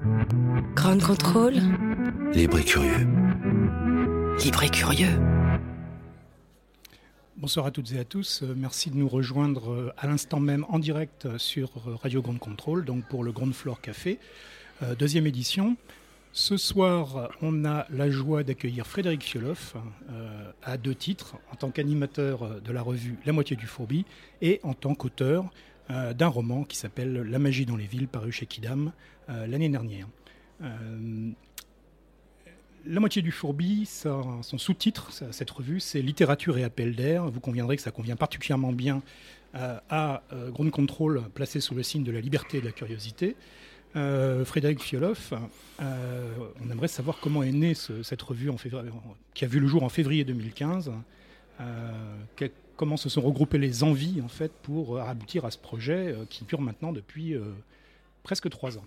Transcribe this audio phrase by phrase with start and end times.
[0.00, 1.54] Grand contrôle.
[2.32, 3.06] Libre et curieux.
[4.42, 5.20] Libre et curieux.
[7.36, 8.42] Bonsoir à toutes et à tous.
[8.42, 11.70] Euh, Merci de nous rejoindre euh, à l'instant même en direct euh, sur
[12.02, 14.18] Radio Grand Contrôle, donc pour le Grand Floor Café,
[14.98, 15.76] deuxième édition.
[16.32, 19.76] Ce soir, on a la joie d'accueillir Frédéric Fioloff
[20.64, 24.04] à deux titres, en tant qu'animateur de la revue La moitié du fourbi
[24.42, 25.48] et en tant qu'auteur
[25.88, 28.90] d'un roman qui s'appelle La magie dans les villes, paru chez Kidam
[29.28, 30.06] l'année dernière.
[30.62, 31.30] Euh,
[32.86, 37.30] la moitié du fourbi, son sous-titre, cette revue, c'est Littérature et appel d'air.
[37.30, 39.02] Vous conviendrez que ça convient particulièrement bien
[39.54, 42.72] euh, à euh, Ground Control, placé sous le signe de la liberté et de la
[42.72, 43.36] curiosité.
[43.96, 45.32] Euh, Frédéric Fioloff,
[45.80, 48.50] euh, on aimerait savoir comment est née ce- cette revue
[49.34, 50.92] qui a vu le jour en février 2015.
[51.60, 51.92] Euh,
[52.36, 56.08] que- comment se sont regroupées les envies en fait pour euh, aboutir à ce projet
[56.12, 57.44] euh, qui dure maintenant depuis euh,
[58.24, 58.84] presque trois ans.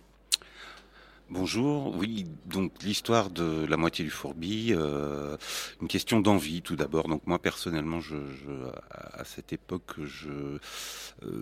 [1.30, 5.36] Bonjour, oui, donc l'histoire de la moitié du fourbi, euh,
[5.82, 7.10] une question d'envie tout d'abord.
[7.10, 8.16] Donc moi personnellement, je,
[8.90, 10.58] à cette époque, euh,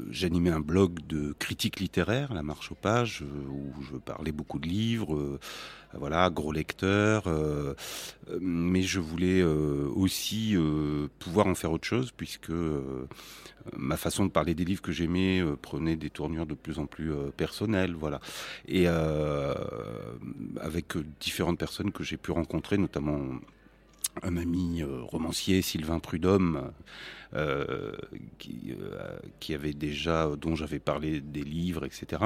[0.09, 4.57] j'animais un blog de critique littéraire, La Marche aux pages, euh, où je parlais beaucoup
[4.57, 5.39] de livres,
[5.97, 7.73] voilà, gros lecteur, euh,
[8.29, 10.55] euh, mais je voulais euh, aussi
[11.19, 12.51] pouvoir en faire autre chose puisque
[13.75, 17.11] ma façon de parler des livres que j'aimais prenait des tournures de plus en plus
[17.37, 18.19] personnelles, voilà.
[18.67, 23.19] Et avec différentes personnes que j'ai pu rencontrer, notamment
[24.23, 26.71] un ami euh, romancier, Sylvain Prudhomme,
[27.35, 27.91] euh,
[28.37, 32.23] qui, euh, qui avait déjà, dont j'avais parlé des livres, etc.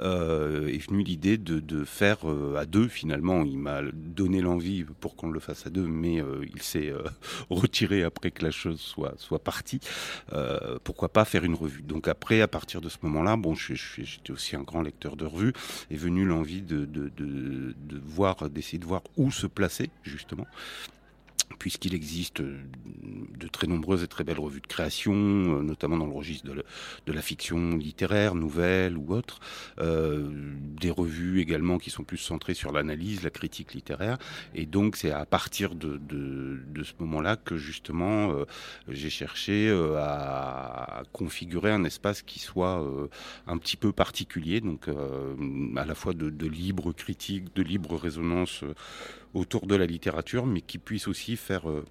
[0.00, 2.88] Euh, est venue l'idée de, de faire euh, à deux.
[2.88, 6.90] Finalement, il m'a donné l'envie pour qu'on le fasse à deux, mais euh, il s'est
[6.90, 7.04] euh,
[7.50, 9.80] retiré après que la chose soit soit partie.
[10.32, 11.82] Euh, pourquoi pas faire une revue?
[11.82, 15.52] Donc après, à partir de ce moment-là, bon, j'étais aussi un grand lecteur de revues,
[15.90, 20.46] est venue l'envie de, de, de, de voir, d'essayer de voir où se placer justement
[21.58, 22.58] puisqu'il existe euh,
[23.38, 27.12] de très nombreuses et très belles revues de création, euh, notamment dans le registre de,
[27.12, 29.40] la- fiction littéraire, nouvelle ou autre,
[29.78, 30.30] euh,
[30.80, 34.16] des revues également qui sont plus centrées sur l'analyse, la critique littéraire,
[34.54, 36.00] et donc c'est à partir de,
[36.82, 38.32] ce moment-là que justement
[38.88, 42.82] j'ai cherché à configurer un espace qui soit
[43.46, 48.64] un petit peu particulier, donc à la fois de, libre critique, de libre résonance
[49.34, 51.84] autour de la littérature, mais qui puisse aussi faire euh,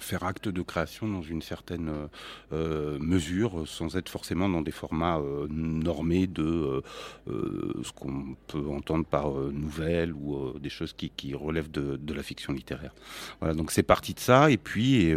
[0.00, 2.06] faire acte de création dans une certaine euh,
[2.52, 6.82] euh, mesure, euh, sans être forcément dans des formats normés de
[7.26, 12.94] ce qu'on peut entendre par nouvelles ou des choses qui, relèvent de, la fiction littéraire.
[13.40, 15.12] Voilà, donc c'est parti de ça, et puis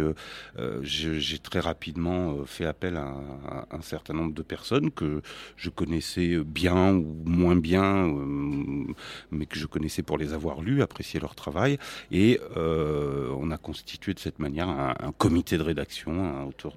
[0.82, 5.22] j'ai très rapidement fait appel à, un- à un certain nombre de personnes que
[5.56, 8.12] je connaissais bien ou moins bien,
[9.30, 11.78] mais que je connaissais pour les avoir lus, apprécier leur travail,
[12.10, 16.74] et on a constitué de cette manière un, comité de rédaction hein, autour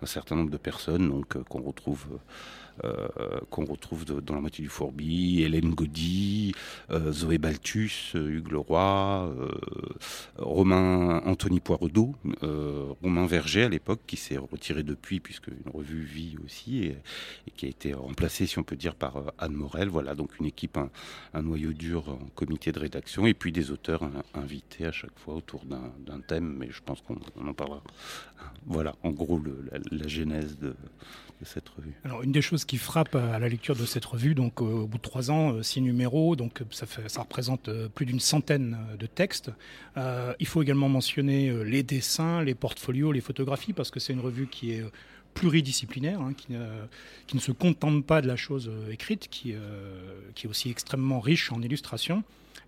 [0.00, 2.18] d'un certain nombre de personnes donc euh, qu'on retrouve euh,
[3.50, 6.54] qu'on retrouve dans la moitié du Fourbi, Hélène Gaudy,
[6.90, 9.48] euh, Zoé Balthus, euh, Hugues Leroy, euh,
[10.36, 16.02] Romain Anthony Poiredeau, euh, Romain Verger à l'époque qui s'est retiré depuis puisque une revue
[16.02, 16.96] vit aussi et,
[17.56, 19.88] qui a été remplacée si on peut dire par euh, Anne Morel.
[19.88, 24.02] Voilà donc une équipe, un, noyau dur en comité de rédaction et puis des auteurs
[24.34, 27.82] invités à chaque fois autour d'un thème, mais je pense qu'on on en parlera.
[28.66, 29.40] Voilà en gros
[29.90, 30.74] la genèse de,
[32.04, 34.86] Alors, une des choses qui frappe à la lecture de cette revue, donc euh, au
[34.86, 39.06] bout de trois ans, euh, six numéros, donc euh, ça, représente plus d'une centaine de
[39.06, 39.50] textes.
[39.96, 44.46] Il faut également mentionner les dessins, les portfolios, les photographies, parce que c'est une revue
[44.46, 44.84] qui est
[45.34, 49.54] pluridisciplinaire, hein, qui, ne- se contente pas de la chose écrite, qui,
[50.34, 52.22] qui est aussi extrêmement riche en illustrations.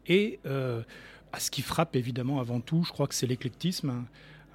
[0.06, 0.40] Et
[1.32, 4.05] à ce qui frappe évidemment avant tout, je crois que c'est l'éclectisme.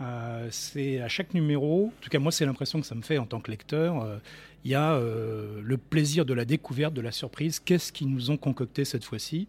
[0.01, 3.17] Euh, c'est à chaque numéro, en tout cas moi c'est l'impression que ça me fait
[3.17, 4.17] en tant que lecteur, euh,
[4.65, 7.59] il y a euh, le plaisir de la découverte, de la surprise.
[7.59, 9.47] Qu'est-ce qu'ils nous ont concocté cette fois-ci?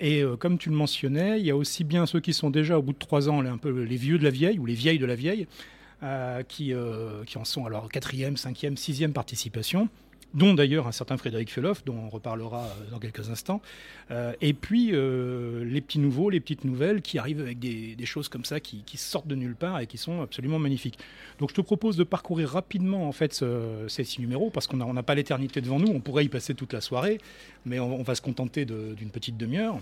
[0.00, 2.82] Et comme tu le mentionnais, il y a aussi bien ceux qui sont déjà au
[2.82, 4.98] bout de trois ans, les- un peu les vieux de la vieille ou les vieilles
[4.98, 5.46] de la vieille,
[6.48, 6.74] qui,
[7.26, 9.88] qui en sont alors quatrième, cinquième, sixième participation.
[10.34, 13.60] Dont d'ailleurs un certain Frédéric Feloff, dont on reparlera dans quelques instants.
[14.40, 18.60] et puis les petits nouveaux, les petites nouvelles qui arrivent avec des, choses comme ça
[18.60, 20.98] qui, sortent de nulle part et qui sont absolument magnifiques.
[21.38, 23.44] Donc je te propose de parcourir rapidement en fait
[23.88, 26.72] ces six numéros parce qu'on n'a pas l'éternité devant nous, on pourrait y passer toute
[26.72, 27.18] la soirée,
[27.66, 29.80] mais on va se contenter d'une petite demi-heure.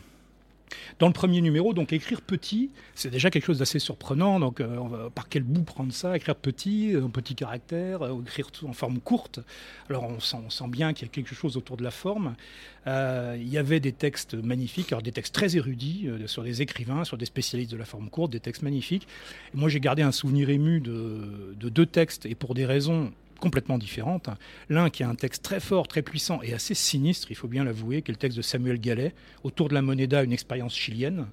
[0.98, 4.40] Dans le premier numéro, donc écrire petit, c'est déjà quelque chose d'assez surprenant.
[4.40, 6.16] Donc, euh, par quel bout prendre ça?
[6.16, 9.40] Écrire petit, en petit caractère, euh, écrire tout en forme courte.
[9.88, 12.34] Alors, on sent, bien qu'il y a quelque chose autour de la forme.
[12.86, 17.16] Euh, il y avait des textes magnifiques, des textes très érudits sur des écrivains, sur
[17.16, 19.06] des spécialistes de la forme courte, des textes magnifiques.
[19.54, 24.30] moi, j'ai gardé un souvenir ému de deux textes, et pour des raisons complètement différentes.
[24.68, 27.64] L'un qui a un texte très fort, très puissant et assez sinistre, il faut bien
[27.64, 31.26] l'avouer, qui est le texte de Samuel Gallet, Autour de la moneda, une expérience chilienne,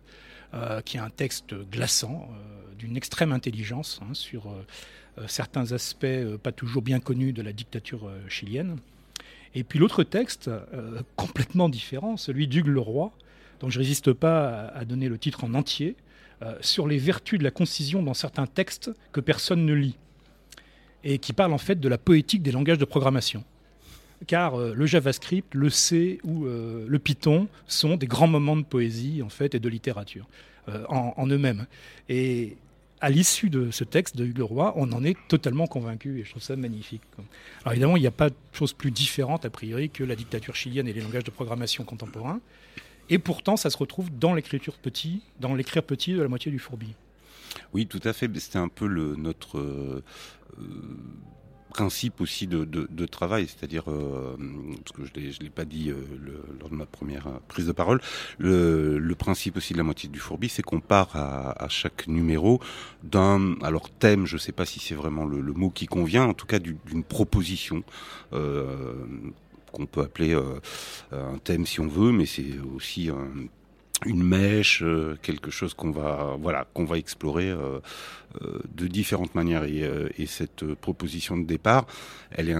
[0.53, 6.37] euh, qui est un texte glaçant, euh, d'une extrême intelligence hein, sur euh, certains aspects
[6.41, 8.77] pas toujours bien connus de la dictature chilienne.
[9.55, 10.49] Et puis l'autre texte,
[11.15, 13.11] complètement différent, celui d'Hugues Leroy,
[13.59, 15.95] dont je ne résiste pas à donner le titre en entier,
[16.61, 19.97] sur les vertus de la concision dans certains textes que personne ne lit
[21.07, 23.45] et qui parle en fait de la poétique des langages de programmation.
[24.27, 28.63] Car euh, le JavaScript, le C ou euh, le Python sont des grands moments de
[28.63, 30.27] poésie en fait et de littérature
[30.67, 31.65] euh, en, eux-mêmes.
[32.09, 32.57] Et
[32.99, 36.31] à l'issue de ce texte de Hugues Leroy, on en est totalement convaincu et je
[36.31, 37.03] trouve ça magnifique.
[37.61, 40.55] Alors évidemment, il n'y a pas de chose plus différente a priori que la dictature
[40.55, 42.41] chilienne et les langages de programmation contemporains.
[43.09, 46.59] Et pourtant, ça se retrouve dans l'écriture petit, dans l'écrire petit de la moitié du
[46.59, 46.95] fourbi.
[47.73, 48.29] Oui, tout à fait.
[48.39, 50.03] C'était un peu notre euh,
[50.59, 50.63] euh,
[51.69, 54.35] principe aussi de, travail, c'est-à-dire, euh,
[54.83, 55.91] parce que je ne l'ai pas dit
[56.59, 58.01] lors de ma première prise de parole,
[58.39, 62.59] le, principe aussi de la moitié du fourbi, c'est qu'on part à, chaque numéro
[63.03, 66.33] d'un, alors thème, je ne sais pas si c'est vraiment le, mot qui convient, en
[66.33, 67.83] tout cas d'une proposition
[68.31, 70.33] qu'on peut appeler
[71.11, 73.47] un thème si on veut, mais c'est aussi un
[74.05, 77.79] une mèche, euh, quelque chose qu'on va voilà qu'on va explorer euh,
[78.41, 79.63] euh, de différentes manières.
[79.63, 79.83] Et,
[80.17, 81.85] et, cette proposition de départ,
[82.31, 82.55] elle est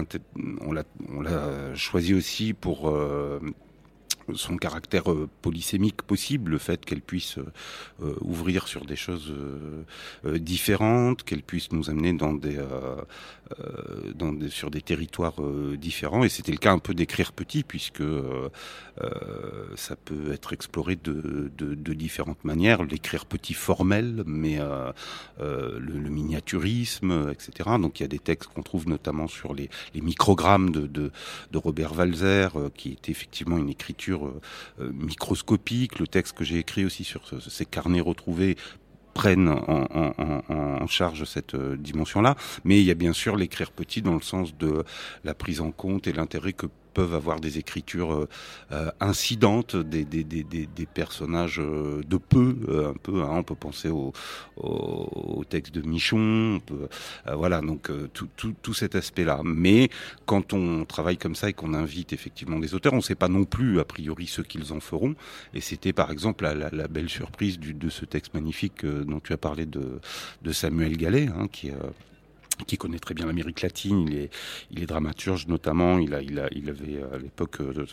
[0.60, 2.92] on l'a on l'a choisi aussi pour
[4.34, 10.38] son caractère euh, polysémique possible, le fait qu'elle puisse euh, ouvrir sur des choses euh,
[10.38, 12.58] différentes, qu'elle puisse nous amener dans des,
[14.14, 15.40] dans des, sur des territoires
[15.76, 16.24] différents.
[16.24, 18.02] Et c'était le cas un peu d'écrire petit, puisque
[19.76, 22.82] ça peut être exploré de, de, différentes manières.
[22.84, 24.58] L'écrire petit formel, mais
[25.38, 27.70] le, miniaturisme, etc.
[27.80, 31.10] Donc il y a des textes qu'on trouve notamment sur les, les microgrammes de, de,
[31.50, 34.40] de Robert Walzer, qui est effectivement une écriture euh,
[34.80, 35.98] euh, microscopique.
[35.98, 38.56] Le texte que j'ai écrit aussi sur ces carnets retrouvés
[39.14, 42.36] prennent en, charge cette euh, dimension-là.
[42.64, 44.84] Mais il y a bien sûr l'écrire petit dans le sens de
[45.24, 48.28] la prise en compte et l'intérêt que peuvent avoir des écritures euh,
[48.72, 53.22] euh, incidentes, des, des, des, des, personnages euh, de peu, un peu.
[53.22, 54.12] Hein, on peut penser au,
[54.56, 56.60] au, texte de Michon,
[57.32, 59.40] voilà, donc tout, tout, tout, cet aspect-là.
[59.44, 59.88] Mais
[60.26, 63.28] quand on travaille comme ça et qu'on invite effectivement des auteurs, on ne sait pas
[63.28, 65.14] non plus a priori ce qu'ils en feront.
[65.54, 69.66] Et c'était par exemple la, belle surprise de ce texte magnifique dont tu as parlé
[69.66, 70.00] de,
[70.42, 71.70] de Samuel Gallet, hein, qui
[72.66, 74.30] qui connaît très bien l'Amérique latine, il est,
[74.70, 77.86] il est dramaturge notamment, il, a, il, a, il avait à l'époque euh,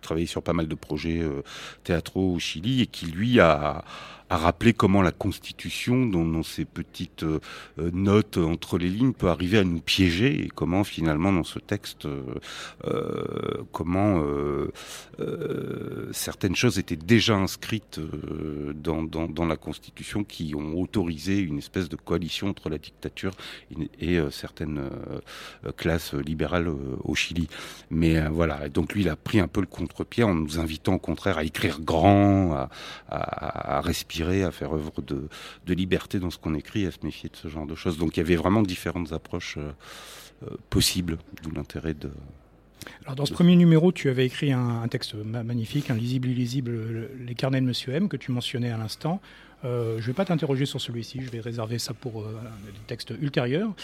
[0.00, 1.42] travaillé sur pas mal de projets euh,
[1.84, 3.84] théâtraux au Chili et qui lui a,
[4.30, 7.40] à rappeler comment la Constitution, dans, ces petites euh,
[7.78, 12.06] notes entre les lignes, peut arriver à nous piéger et comment finalement dans ce texte,
[12.06, 12.22] euh,
[12.84, 14.70] euh comment euh,
[16.12, 18.00] certaines choses étaient déjà inscrites
[18.74, 23.32] dans, dans, dans, la Constitution qui ont autorisé une espèce de coalition entre la dictature
[24.00, 24.90] et, et certaines
[25.76, 27.48] classes libérales au Chili.
[27.90, 30.98] Mais voilà, donc lui il a pris un peu le contre-pied en nous invitant au
[30.98, 32.70] contraire à écrire grand, à,
[33.08, 35.28] à, à respirer à faire œuvre de,
[35.74, 37.98] liberté dans ce qu'on écrit, à se méfier de ce genre de choses.
[37.98, 39.70] Donc il y avait vraiment différentes approches euh,
[40.44, 42.10] euh, possibles, d'où l'intérêt de...
[43.04, 47.34] Alors dans ce premier numéro, tu avais écrit un, texte magnifique, un lisible illisible, les
[47.34, 49.20] carnets de Monsieur M, que tu mentionnais à l'instant.
[49.64, 53.12] Euh, je ne vais pas t'interroger sur celui-ci, je vais réserver ça pour des textes
[53.20, 53.74] ultérieurs.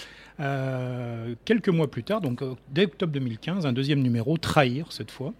[1.44, 5.34] quelques mois plus tard, donc dès octobre 2015, un deuxième numéro, Trahir cette fois,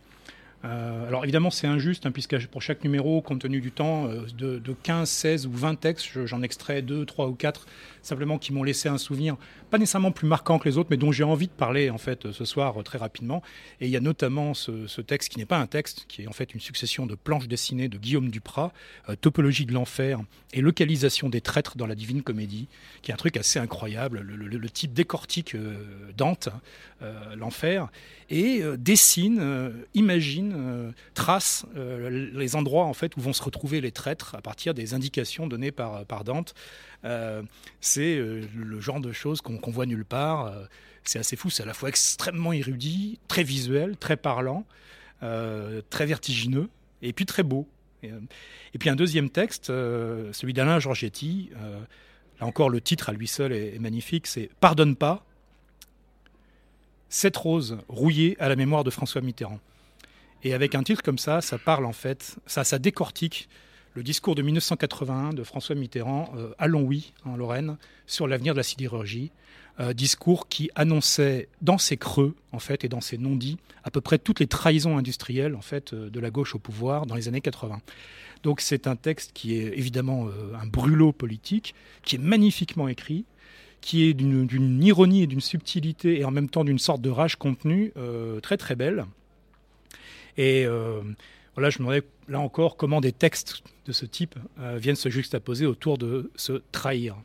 [0.64, 4.26] euh, alors évidemment c'est injuste, hein, puisque pour chaque numéro, compte tenu du temps, euh,
[4.37, 7.66] de, 15, 16 ou 20 textes, j'en extrais 2, 3 ou 4
[8.06, 9.37] simplement qui m'ont laissé un souvenir,
[9.70, 12.32] pas nécessairement plus marquant que les autres, mais dont j'ai envie de parler en fait
[12.32, 13.42] ce soir très rapidement.
[13.80, 16.32] Et il y a notamment ce, texte qui n'est pas un texte, qui est en
[16.32, 18.73] fait une succession de planches dessinées de Guillaume Duprat,
[19.20, 20.20] Topologie de l'enfer
[20.52, 22.68] et localisation des traîtres dans la Divine Comédie,
[23.02, 24.20] qui est un truc assez incroyable.
[24.20, 25.56] Le, type décortique
[26.16, 26.49] Dante,
[27.37, 27.88] l'enfer,
[28.30, 34.42] et dessine, imagine, trace les endroits en fait où vont se retrouver les traîtres à
[34.42, 36.54] partir des indications données par, par Dante.
[37.99, 40.47] Euh, c'est euh, le genre de choses qu'on voit nulle part.
[40.47, 40.65] Euh,
[41.05, 44.65] c'est assez fou, c'est à la fois extrêmement érudit, très visuel, très parlant,
[45.91, 46.69] très vertigineux,
[47.03, 47.67] et puis très beau.
[48.03, 51.51] Et, puis un deuxième texte, celui d'Alain Giorgetti,
[52.41, 55.27] là encore le titre à lui seul est, est magnifique, c'est Pardonne pas,
[57.11, 59.61] cette rose rouillée à la mémoire de François Mitterrand.
[60.43, 63.51] Et avec un titre comme ça, ça parle en fait, ça, ça décortique
[63.95, 68.59] le discours de 1981 de François Mitterrand euh, à Longwy, en Lorraine, sur l'avenir de
[68.59, 69.31] la sidérurgie.
[69.81, 74.01] Euh, discours qui annonçait dans ses creux, en fait, et dans ses non-dits, à peu
[74.01, 77.29] près toutes les trahisons industrielles, en fait, euh, de la gauche au pouvoir dans les
[77.29, 77.81] années 80.
[78.43, 80.29] Donc c'est un texte qui est évidemment
[80.61, 81.75] un brûlot politique,
[82.05, 83.25] qui est magnifiquement écrit,
[83.81, 87.37] qui est d'une ironie et d'une subtilité et en même temps d'une sorte de rage
[87.37, 87.95] contenue
[88.43, 89.07] très très belle.
[90.37, 90.67] Et
[91.54, 95.08] voilà, je me demandais là encore comment des textes de ce type euh, viennent se
[95.08, 97.16] juxtaposer autour de se trahir.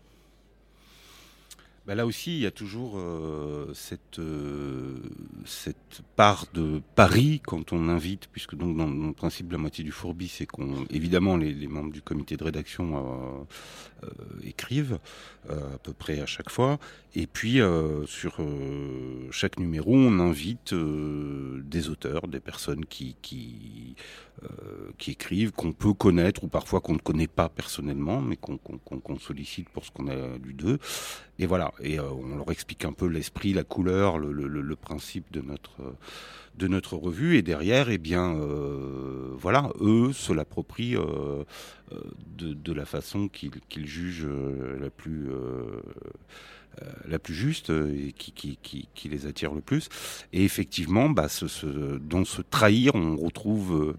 [1.90, 4.98] Bah, là aussi, il y a toujours euh, cette, euh,
[5.44, 9.92] cette part de pari quand on invite, puisque donc dans, le principe la moitié du
[9.92, 13.48] fourbi, c'est qu'on les, membres du comité de rédaction
[14.44, 15.00] écrivent
[15.50, 16.78] à peu près à chaque fois,
[17.16, 17.60] et puis
[18.06, 18.38] sur
[19.32, 23.16] chaque numéro, on invite des auteurs, des personnes qui,
[24.44, 29.20] euh, qui écrivent, qu'on peut connaître ou parfois qu'on ne connaît pas personnellement, mais qu'on
[29.20, 30.78] sollicite pour ce qu'on a lu d'eux.
[31.40, 35.42] Et voilà, et euh, on leur explique un peu l'esprit, la couleur, le, principe de
[35.42, 35.96] notre
[36.56, 37.38] de notre revue.
[37.38, 40.98] Et derrière, eh bien, euh, voilà, eux se l'approprient
[42.38, 44.28] de, la façon qu'ils jugent
[44.80, 45.30] la plus
[47.08, 49.90] la plus juste et qui, qui, qui, les attire le plus.
[50.32, 51.28] Et effectivement, bah,
[52.02, 53.96] dans ce trahir, on retrouve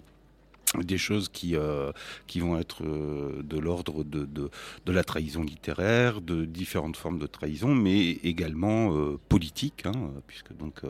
[0.78, 1.92] des choses qui euh,
[2.26, 4.50] qui vont être euh, de l'ordre de, de,
[4.86, 10.56] de, la trahison littéraire, de différentes formes de trahison, mais également euh, politique, hein, puisque
[10.56, 10.82] donc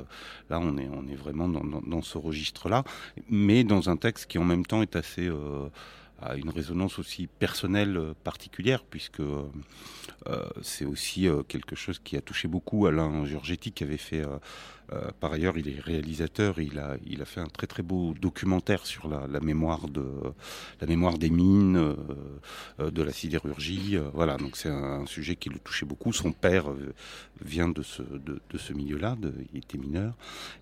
[0.51, 2.85] là on est on est vraiment dans, dans, dans ce registre-là,
[3.29, 5.31] mais dans un texte qui en même temps est assez
[6.23, 9.23] a une résonance aussi personnelle particulière, puisque
[10.61, 14.39] c'est aussi quelque chose qui a touché beaucoup Alain Giorgetti, qui avait fait euh,
[15.21, 16.59] par ailleurs, il est réalisateur.
[16.61, 20.05] Il a, a fait un très beau documentaire sur la, mémoire de
[20.81, 21.95] la mémoire des mines, euh,
[22.81, 23.99] euh, de la sidérurgie.
[24.13, 26.13] voilà, donc c'est un, sujet qui le touchait beaucoup.
[26.13, 26.67] Son père
[27.41, 29.17] vient de ce milieu-là.
[29.53, 30.15] Il était mineur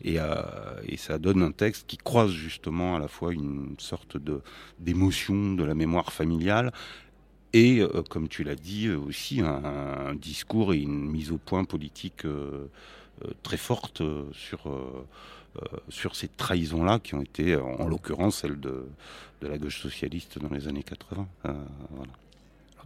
[0.03, 0.19] et,
[0.87, 4.41] et ça donne un texte qui croise justement à la fois une sorte de
[4.79, 6.73] d'émotion de la mémoire familiale
[7.53, 12.69] et, comme tu l'as dit, aussi un, discours et une mise au point politique euh,
[13.43, 15.07] très forte euh, sur, euh,
[15.89, 18.87] sur ces trahisons-là qui ont été, en l'occurrence, celles de,
[19.41, 21.27] de, la gauche socialiste dans les années 80.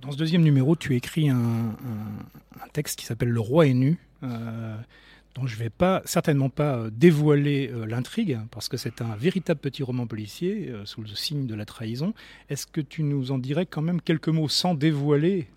[0.00, 3.98] dans ce deuxième numéro, tu écris un, un, texte qui s'appelle Le roi est nu.
[4.22, 9.82] dont je ne vais pas, certainement pas dévoiler l'intrigue, parce que c'est un véritable petit
[9.82, 12.14] roman policier sous le signe de la trahison.
[12.48, 15.48] Est-ce que tu nous en dirais quand même quelques mots sans dévoiler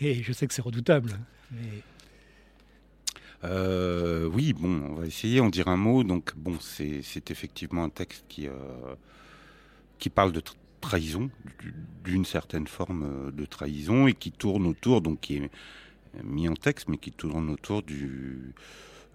[0.00, 1.18] Et je sais que c'est redoutable.
[3.44, 6.04] Euh, oui, bon, on va essayer, on dirait un mot.
[6.04, 8.52] Donc, bon, c'est effectivement un texte qui, euh,
[10.14, 10.42] parle de
[10.80, 11.30] trahison,
[12.04, 15.50] d'une certaine forme euh, de trahison, et qui tourne autour, donc qui est
[16.24, 18.52] mis en texte, mais qui tourne autour du,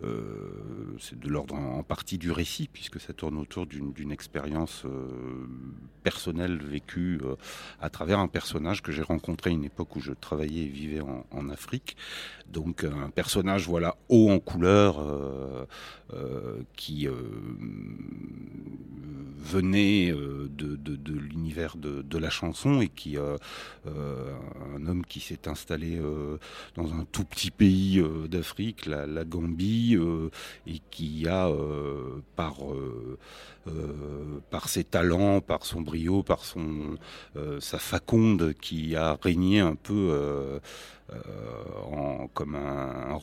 [0.04, 5.08] euh, c'est de l'ordre en, partie du récit, puisque ça tourne autour d'une expérience euh,
[6.04, 7.36] personnelle vécue euh,
[7.80, 11.02] à travers un personnage que j'ai rencontré à une époque où je travaillais et vivais
[11.02, 11.96] en, Afrique.
[12.52, 14.98] Donc un personnage voilà haut en couleur
[16.76, 17.08] qui
[19.38, 26.02] venait de, l'univers de, la chanson et qui un homme qui s'est installé
[26.74, 30.32] dans un tout petit pays d'Afrique, la Gambie euh,
[30.66, 32.56] et qui a euh, par
[33.68, 36.98] euh, par ses talents, par son brio, par son
[37.60, 40.60] sa faconde qui a régné un peu
[41.92, 43.20] en, comme un,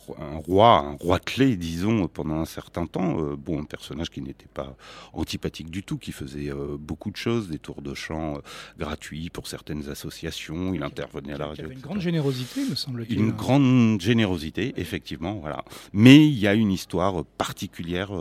[0.47, 3.17] roi, un roi clé, disons, pendant un certain temps.
[3.37, 4.77] bon, un personnage qui n'était pas
[5.13, 8.39] antipathique du tout, qui faisait beaucoup de choses, des tours de chant
[8.79, 10.75] gratuits pour certaines associations.
[10.75, 11.65] Il intervenait à la radio.
[11.65, 13.19] Il avait une grande générosité, me semble-t-il.
[13.19, 15.65] Une grande générosité, effectivement, voilà.
[15.93, 18.13] Mais il y a une histoire particulière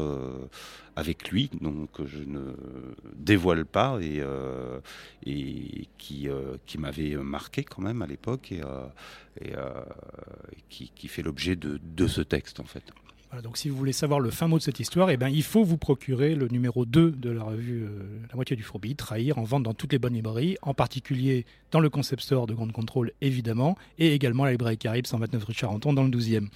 [0.96, 2.54] avec lui, donc je ne
[3.16, 4.80] dévoile pas et, euh,
[5.28, 9.84] euh, qui m'avait marqué quand même à l'époque et, euh,
[10.70, 12.84] qui, fait l'objet de, ce texte en fait.
[13.44, 15.64] Donc si vous voulez savoir le fin mot de cette histoire, eh ben, il faut
[15.64, 17.88] vous procurer le numéro 2 de la revue
[18.30, 21.80] La moitié du fourbi, Trahir, en vente dans toutes les bonnes librairies, en particulier dans
[21.80, 25.54] le concept store de Grande Contrôle évidemment, et également à la librairie Caribe 129 rue
[25.54, 26.50] Charenton dans le 12e.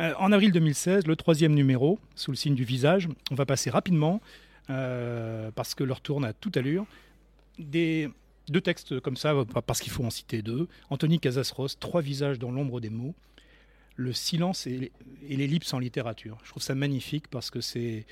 [0.00, 3.08] Euh, en avril 2016, le troisième numéro, sous le signe du visage.
[3.30, 4.20] On va passer rapidement,
[4.70, 6.86] euh, parce que leur tourne à toute allure.
[7.58, 8.10] Des,
[8.48, 9.34] deux textes comme ça,
[9.66, 10.68] parce qu'il faut en citer deux.
[10.90, 13.14] Anthony Casasros, Trois visages dans l'ombre des mots.
[13.96, 14.90] Le silence et
[15.28, 16.38] l'ellipse en littérature.
[16.42, 18.04] Je trouve ça magnifique parce que c'est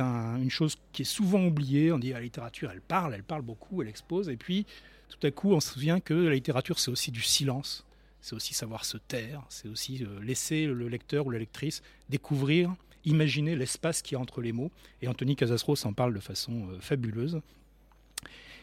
[0.00, 1.92] une chose qui est souvent oubliée.
[1.92, 4.30] On dit la littérature, elle parle, elle parle beaucoup, elle expose.
[4.30, 4.64] Et puis,
[5.10, 7.84] tout à coup, on se souvient que la littérature, c'est aussi du silence
[8.24, 12.74] c'est aussi savoir se taire, c'est aussi euh, laisser le lecteur ou la lectrice découvrir,
[13.04, 14.70] imaginer l'espace qui y a entre les mots.
[15.02, 17.42] Et Anthony Casasros en parle de façon euh, fabuleuse.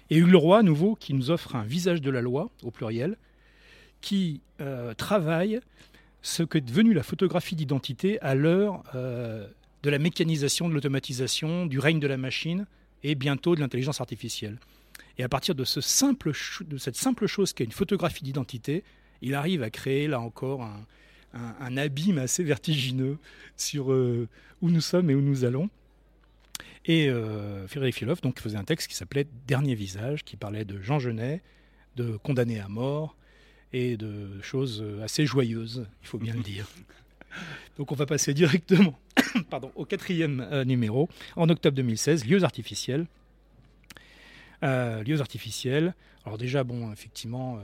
[0.10, 3.18] Et Hugues Leroy, à nouveau, qui nous offre un visage de la loi, au pluriel,
[4.02, 5.60] qui euh, travaille
[6.24, 12.00] ce qu'est devenu la photographie d'identité à l'heure de la mécanisation, de l'automatisation, du règne
[12.00, 12.66] de la machine
[13.04, 14.58] et bientôt de l'intelligence artificielle.
[15.20, 18.84] Et à partir de, de cette simple chose qu'est une photographie d'identité,
[19.22, 20.68] il arrive à créer là encore
[21.34, 23.18] un, abîme assez vertigineux
[23.56, 24.28] sur euh,
[24.62, 25.70] où nous sommes et où nous allons.
[26.86, 30.82] Et euh, Frédéric Filoff donc, faisait un texte qui s'appelait Dernier visage, qui parlait de
[30.82, 31.42] Jean Genet,
[31.96, 33.16] de condamnés à mort
[33.74, 36.68] et de choses assez joyeuses, il faut bien le dire.
[37.78, 39.00] Donc on va passer directement
[39.50, 43.06] pardon, au quatrième euh, numéro, en octobre 2016, Lieux artificiels.
[44.62, 45.94] lieux artificiels.
[46.26, 47.60] Alors déjà, bon, effectivement,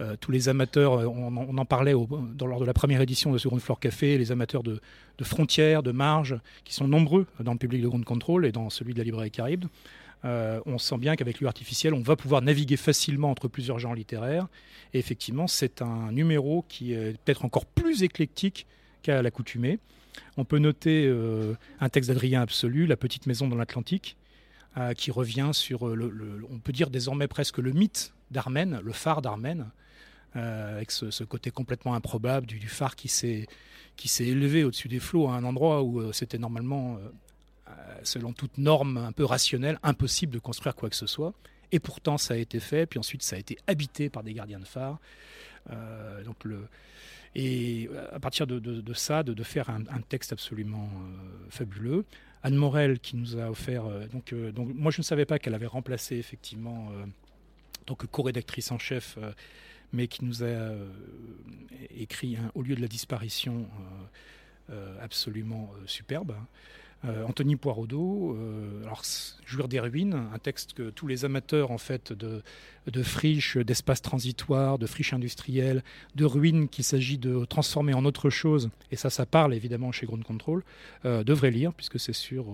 [0.00, 3.58] euh, tous les amateurs, euh, on, en parlait lors de la première édition de Second
[3.58, 4.80] Floor Café, les amateurs de,
[5.22, 8.92] frontières, de marges, qui sont nombreux dans le public de Ground Control et dans celui
[8.92, 9.64] de la librairie Caribe.
[10.24, 13.94] Euh, on sent bien qu'avec l'U artificiel, on va pouvoir naviguer facilement entre plusieurs genres
[13.94, 14.46] littéraires.
[14.94, 18.66] Et effectivement, c'est un numéro qui est peut-être encore plus éclectique
[19.02, 19.78] qu'à l'accoutumée.
[20.36, 21.12] On peut noter
[21.78, 24.16] un texte d'Adrien Absolu, La petite maison dans l'Atlantique,
[24.96, 29.70] qui revient sur, le, on peut dire désormais presque le mythe d'Armen, le phare d'Armen,
[30.36, 33.46] euh, avec ce, côté complètement improbable du, phare qui s'est
[34.20, 38.98] élevé au-dessus des flots à un endroit où euh, c'était normalement, euh, selon toute norme
[38.98, 41.32] un peu rationnelle, impossible de construire quoi que ce soit.
[41.72, 42.84] Et pourtant, ça a été fait.
[42.84, 44.98] Puis ensuite, ça a été habité par des gardiens de phare.
[46.24, 46.68] donc le,
[47.34, 50.90] et à partir de, ça, de, faire un, texte absolument
[51.50, 52.04] fabuleux.
[52.42, 53.84] Anne Morel qui nous a offert.
[54.12, 56.90] donc, donc, moi, je ne savais pas qu'elle avait remplacé effectivement
[57.86, 59.18] donc co-rédactrice en chef
[59.92, 60.86] mais qui nous a euh,
[61.96, 63.66] écrit Au lieu de la disparition
[64.70, 66.34] euh, euh, absolument superbe.
[67.04, 68.36] Anthony Poirodeau,
[68.82, 69.02] alors
[69.46, 72.42] Jouir des ruines, un texte que tous les amateurs en fait de,
[72.88, 75.84] de friches, d'espaces transitoires, de friches industrielles,
[76.16, 80.06] de ruines qu'il s'agit de transformer en autre chose, et ça, ça parle évidemment chez
[80.06, 80.64] Ground Control,
[81.04, 82.46] devraient lire puisque c'est sur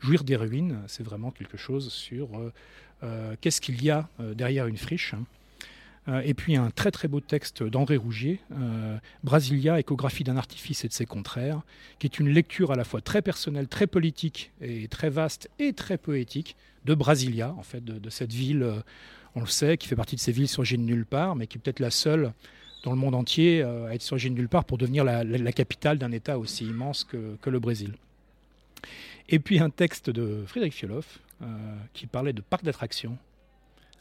[0.00, 2.30] Jouir des ruines, c'est vraiment quelque chose sur
[3.42, 5.12] qu'est-ce qu'il y a derrière une friche.
[5.12, 5.26] Hein.
[6.08, 10.84] Euh, et puis un très très beau texte d'André Rougier, euh, Brasilia, échographie d'un artifice
[10.84, 11.62] et de ses contraires,
[11.98, 15.72] qui est une lecture à la fois très personnelle, très politique et très vaste et
[15.72, 18.80] très poétique de Brasilia, en fait, de, cette ville, euh,
[19.34, 21.56] on le sait, qui fait partie de ces villes surgies de nulle part, mais qui
[21.56, 22.32] est peut-être la seule
[22.84, 26.12] dans le monde entier à être surgie de nulle part pour devenir la, capitale d'un
[26.12, 27.94] État aussi immense que, que, le Brésil.
[29.30, 31.18] Et puis un texte de Frédéric Fioloff
[31.94, 33.16] qui parlait de parc d'attractions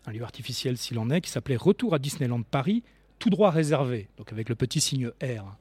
[0.06, 2.84] un lieu artificiel s'il en est, qui s'appelait Retour à Disneyland Paris,
[3.20, 5.58] tout droit réservé, donc avec le petit signe R.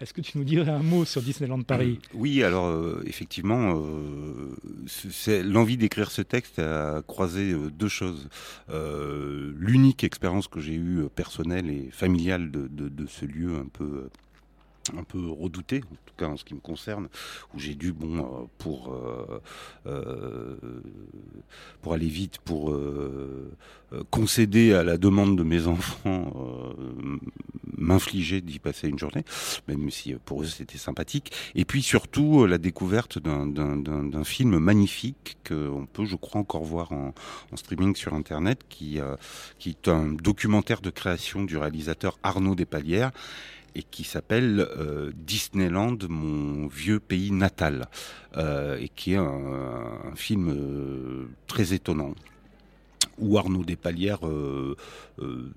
[0.00, 3.74] Est-ce que tu nous dirais un mot sur Disneyland Paris euh, Oui, alors euh, effectivement,
[3.76, 8.28] euh, l'envie d'écrire ce texte a croisé deux choses.
[8.68, 14.08] L'unique expérience que j'ai eue personnelle et familiale de, ce lieu un peu
[14.96, 17.08] un peu redouté, en tout cas en ce qui me concerne,
[17.54, 19.40] où j'ai dû, bon, euh, pour, euh,
[19.86, 20.56] euh,
[21.82, 22.76] pour aller vite, pour
[24.10, 26.32] concéder à la demande de mes enfants,
[27.76, 29.24] m'infliger d'y passer une journée,
[29.68, 31.32] même si pour eux c'était sympathique.
[31.54, 37.14] Et puis surtout la découverte d'un film magnifique qu'on peut, je crois, encore voir en,
[37.52, 38.98] en streaming sur Internet, qui,
[39.58, 43.12] qui est un documentaire de création du réalisateur Arnaud Despalières
[43.74, 47.88] et qui s'appelle euh, Disneyland, mon vieux pays natal,
[48.36, 52.14] euh, et qui est un, film euh, très étonnant
[53.18, 54.22] où Arnaud Despalières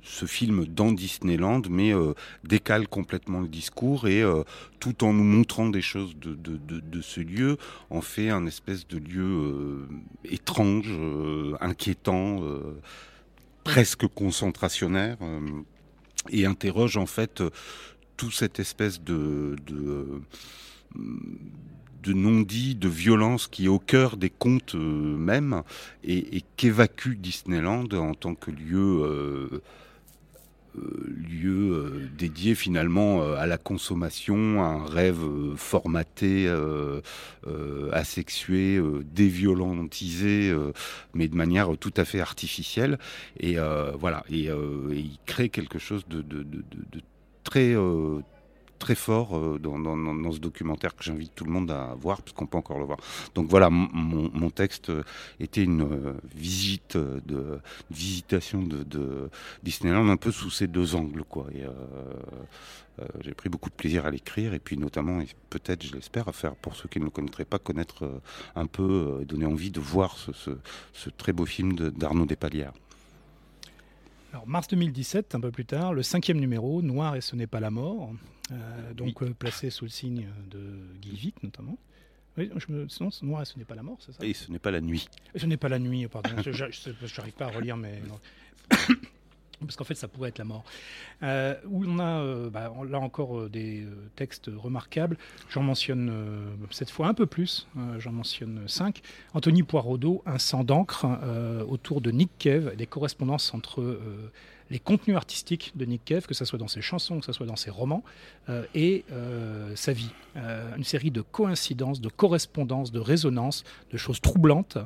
[0.04, 1.92] se filme dans Disneyland, mais
[2.44, 4.24] décale complètement le discours et
[4.80, 7.58] tout en nous montrant des choses de, de, ce lieu,
[7.90, 9.88] en fait un espèce de lieu
[10.24, 10.94] étrange,
[11.60, 12.44] inquiétant,
[13.64, 15.18] presque concentrationnaire,
[16.30, 17.42] et interroge en fait
[18.18, 19.56] tout cette espèce de,
[22.08, 25.64] non-dit, de violence qui est au cœur des contes même
[26.04, 29.62] et, qu'évacue Disneyland en tant que lieu, euh,
[30.78, 35.24] euh, lieu euh, dédié finalement à la consommation, à un rêve
[35.56, 36.52] formaté,
[37.92, 38.82] asexué,
[39.14, 40.56] déviolentisé,
[41.14, 42.98] mais de manière tout à fait artificielle.
[43.40, 43.58] Et
[44.00, 44.50] voilà, et,
[44.92, 46.64] il crée quelque chose de, de, de
[47.48, 48.20] très euh,
[48.78, 52.58] très fort euh, dans, ce documentaire que j'invite tout le monde à voir puisqu'on peut
[52.58, 53.00] encore le voir.
[53.36, 54.92] Donc voilà, mon, texte
[55.40, 59.30] était une euh, visite de visitation de,
[59.64, 61.48] Disneyland un peu sous ces deux angles quoi.
[61.56, 61.64] Et
[63.22, 66.56] j'ai pris beaucoup de plaisir à l'écrire et puis notamment peut-être je l'espère à faire
[66.56, 68.22] pour ceux qui ne le connaîtraient pas connaître
[68.56, 72.74] un peu donner envie de voir ce, très beau film d'Arnaud Despalières.
[74.34, 77.60] Alors, mars 2017, un peu plus tard, le cinquième numéro, Noir et ce n'est pas
[77.60, 78.12] la mort,
[78.52, 80.60] euh, donc euh, placé sous le signe de
[81.02, 81.78] Guy Vic notamment.
[82.38, 82.88] Oui, je me...
[82.88, 84.26] Sinon, Noir et ce n'est pas la mort, c'est ça?
[84.26, 85.08] Et ce n'est pas la nuit.
[85.36, 86.30] ce n'est pas la nuit, pardon.
[86.46, 86.52] je
[87.18, 88.02] n'arrive pas à relire, mais
[89.62, 90.64] parce qu'en fait ça pourrait être la mort.
[91.24, 95.18] Euh, où on a euh, bah, là encore euh, des textes remarquables.
[95.50, 96.12] J'en mentionne
[96.72, 97.68] cette fois un peu plus,
[97.98, 99.02] j'en mentionne cinq.
[99.34, 101.06] Anthony Poirodeau, Un sang d'encre,
[101.68, 103.98] autour de Nick Cave, des correspondances entre
[104.70, 107.46] les contenus artistiques de Nick Cave, que ce soit dans ses chansons, que ce soit
[107.46, 108.04] dans ses romans,
[108.50, 110.12] euh, et euh, sa vie.
[110.36, 114.78] Euh, une série de coïncidences, de correspondances, de résonances, de choses troublantes,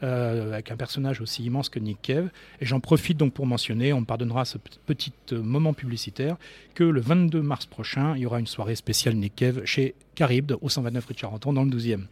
[0.00, 2.30] avec un personnage aussi immense que Nick Cave.
[2.60, 6.36] Et j'en profite donc pour mentionner, on me pardonnera ce petit moment publicitaire,
[6.74, 10.56] que le 22 mars prochain, il y aura une soirée spéciale Nick Cave chez Caribde,
[10.60, 12.06] au 129 rue Charenton, dans le 12e.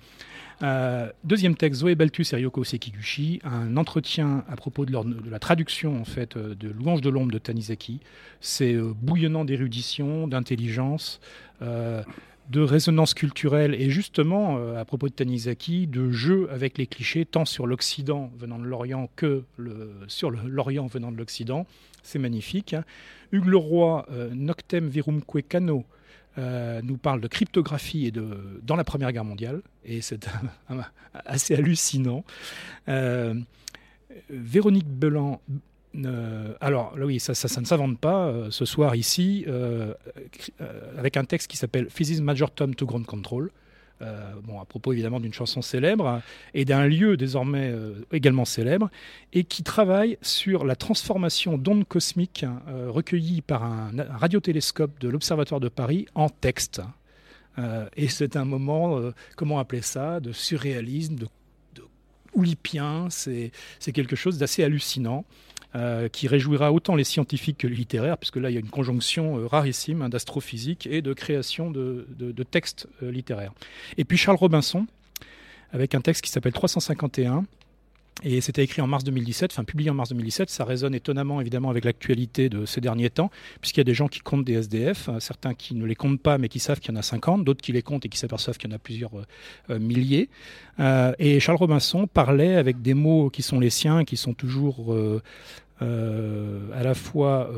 [0.63, 6.01] Euh, deuxième texte, Zoé Beltus et Ryoko Sekiguchi, un entretien à propos de, la traduction
[6.01, 8.01] en fait euh, de Louange de l'ombre de Tanizaki.
[8.41, 11.21] C'est euh, bouillonnant d'érudition, d'intelligence,
[11.61, 17.47] de résonance culturelle et justement à propos de Tanizaki, de jeu avec les clichés tant
[17.47, 19.45] sur l'Occident venant de l'Orient que
[20.07, 21.67] sur l'Orient venant de l'Occident.
[22.03, 22.77] C'est magnifique.
[23.33, 25.87] Hugues Leroy, Noctem Virumque Cano,
[26.39, 30.29] euh, nous parle de cryptographie et de, dans la Première Guerre mondiale, et c'est
[31.15, 32.25] assez hallucinant.
[32.89, 33.35] Euh,
[34.31, 35.41] Véronique Belan,
[35.97, 39.47] euh, alors oui, ça, ça, ne s'invente pas ce soir ici,
[40.99, 43.51] avec un texte qui s'appelle Physics Major Tom to Ground Control.
[44.03, 46.21] Euh, bon, à propos évidemment d'une chanson célèbre
[46.53, 48.91] et d'un lieu désormais euh, également célèbre,
[49.33, 55.61] et qui travaille sur la transformation d'ondes cosmiques euh, recueillies par un, radiotélescope de l'Observatoire
[55.61, 56.83] de Paris en texte.
[57.97, 59.01] et c'est un moment,
[59.35, 61.27] comment appeler ça, de surréalisme, de,
[61.75, 61.83] de
[62.35, 63.51] oulipien, c'est
[63.95, 65.25] quelque chose d'assez hallucinant.
[65.77, 68.71] Euh, qui réjouira autant les scientifiques que les littéraires, puisque là, il y a une
[68.71, 72.07] conjonction euh, rarissime hein, d'astrophysique et de création de,
[72.51, 73.53] textes euh, littéraires.
[73.99, 74.87] Et puis Charles Robinson,
[75.73, 77.45] avec un texte qui s'appelle 351,
[78.23, 80.49] et c'était écrit en mars 2017, enfin publié en mars 2017.
[80.49, 84.09] Ça résonne étonnamment évidemment avec l'actualité de ces derniers temps, puisqu'il y a des gens
[84.09, 86.95] qui comptent des SDF, hein, certains qui ne les comptent pas mais qui savent qu'il
[86.95, 88.79] y en a 50, d'autres qui les comptent et qui s'aperçoivent qu'il y en a
[88.79, 89.11] plusieurs
[89.69, 90.31] milliers.
[91.19, 94.97] Et Charles Robinson parlait avec des mots qui sont les siens, qui sont toujours
[95.81, 97.51] à la fois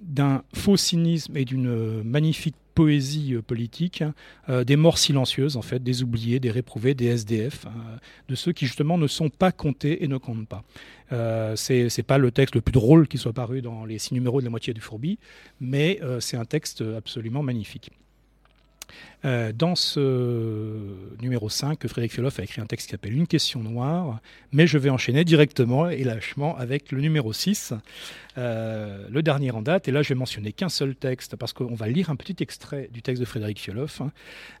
[0.00, 4.14] d'un faux cynisme et d'une magnifique poésie euh, politique, hein,
[4.48, 7.98] euh, des morts silencieuses, en fait, des oubliés, des réprouvés, des SDF, hein,
[8.28, 10.64] de ceux qui justement ne sont pas comptés et ne comptent pas.
[11.12, 14.40] Euh, c'est pas le texte le plus drôle qui soit paru dans les six numéros
[14.40, 15.18] de la moitié du Fourbi,
[15.60, 17.90] mais euh, c'est un texte absolument magnifique.
[19.24, 20.80] Euh, dans ce
[21.20, 24.20] numéro 5, Frédéric Fioloff a écrit un texte qui s'appelle Une question noire,
[24.52, 27.74] mais je vais enchaîner directement et lâchement avec le numéro 6,
[28.38, 29.88] euh, le dernier en date.
[29.88, 32.88] Et là, je vais mentionner qu'un seul texte, parce qu'on va lire un petit extrait
[32.92, 34.00] du texte de Frédéric Fioloff.
[34.00, 34.12] Hein.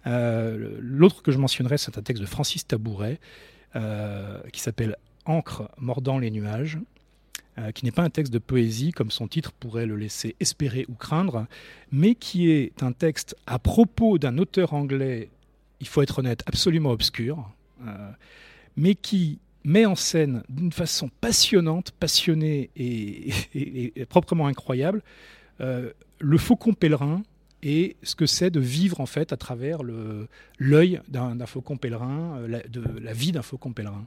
[0.06, 3.18] Euh, l'autre que je mentionnerai, c'est un texte de Francis Tabouret,
[4.52, 6.78] qui s'appelle Encre mordant les nuages.
[7.58, 10.86] Euh, qui n'est pas un texte de poésie comme son titre pourrait le laisser espérer
[10.88, 11.46] ou craindre,
[11.90, 15.28] mais qui est un texte à propos d'un auteur anglais,
[15.78, 17.46] il faut être honnête, absolument obscur,
[17.86, 18.10] euh,
[18.76, 25.02] mais qui met en scène d'une façon passionnante, passionnée et, proprement incroyable
[25.60, 27.22] euh, le faucon pèlerin
[27.62, 29.78] et ce que c'est de vivre en fait à travers
[30.58, 34.06] l'œil d'un faucon pèlerin, de la vie d'un faucon pèlerin.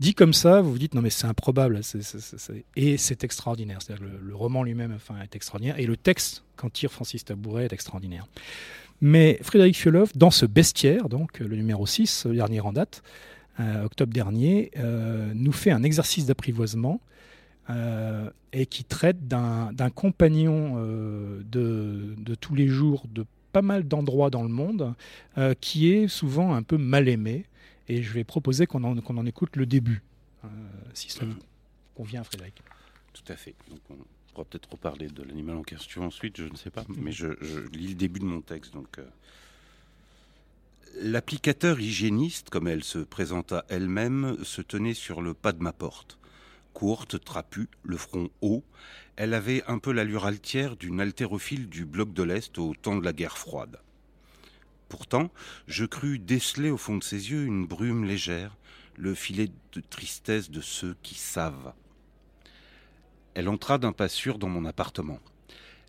[0.00, 1.80] Dit comme ça, vous vous dites non mais c'est improbable,
[2.76, 3.78] et c'est extraordinaire.
[4.00, 8.26] Le, roman lui-même enfin, est extraordinaire, et le texte qu'en tire Francis Tabouret est extraordinaire.
[9.00, 13.02] Mais Frédéric Fiolof, dans ce bestiaire, donc le numéro 6, le dernier en date,
[13.60, 17.00] euh, octobre dernier, euh, nous fait un exercice d'apprivoisement
[17.70, 24.30] euh, et qui traite d'un compagnon de, de, tous les jours de pas mal d'endroits
[24.30, 24.94] dans le monde
[25.60, 27.44] qui est souvent un peu mal aimé
[27.88, 30.02] et je vais proposer qu'on en, en, écoute le début,
[30.44, 30.48] euh,
[30.92, 31.38] si cela vous
[31.94, 32.62] convient, Frédéric.
[33.12, 33.54] Tout à fait.
[33.70, 33.96] Donc on
[34.32, 37.28] pourra peut-être reparler de l'animal en question ensuite, je ne sais pas, mais je,
[37.72, 38.74] lis le début de mon texte.
[38.74, 39.04] Donc, euh,
[41.00, 46.17] L'applicateur hygiéniste, comme elle se présenta elle-même, se tenait sur le pas de ma porte.
[46.78, 48.62] Courte, trapue, le front haut,
[49.16, 53.04] elle avait un peu l'allure altière d'une haltérophile du bloc de l'Est au temps de
[53.04, 53.80] la guerre froide.
[54.88, 55.32] Pourtant,
[55.66, 58.56] je crus déceler au fond de ses yeux une brume légère,
[58.94, 61.72] le filet de tristesse de ceux qui savent.
[63.34, 65.18] Elle entra d'un pas sûr dans mon appartement.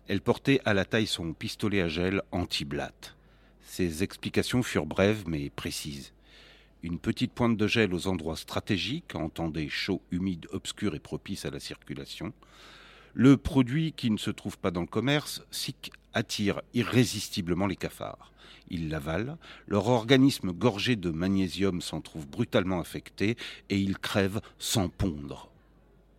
[0.08, 3.14] Elle portait à la taille son pistolet à gel anti-blatte.
[3.62, 6.12] Ses explications furent brèves mais précises.
[6.82, 11.50] Une petite pointe de gel aux endroits stratégiques, entendez chaud, humide, obscur et propice à
[11.50, 12.32] la circulation.
[13.12, 18.32] Le produit qui ne se trouve pas dans le commerce, SIC, attire irrésistiblement les cafards.
[18.70, 23.36] Ils l'avalent, leur organisme gorgé de magnésium s'en trouve brutalement affecté
[23.68, 25.50] et ils crèvent sans pondre.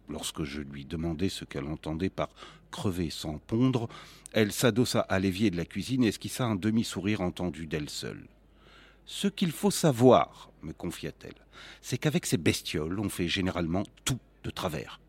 [0.10, 2.30] Lorsque je lui demandai ce qu'elle entendait par
[2.70, 3.90] crever sans pondre,
[4.32, 8.28] elle s'adossa à l'évier de la cuisine et esquissa un demi-sourire entendu d'elle seule.
[9.06, 11.46] Ce qu'il faut savoir, me confia-t-elle,
[11.82, 15.00] c'est qu'avec ces bestioles, on fait généralement tout de travers.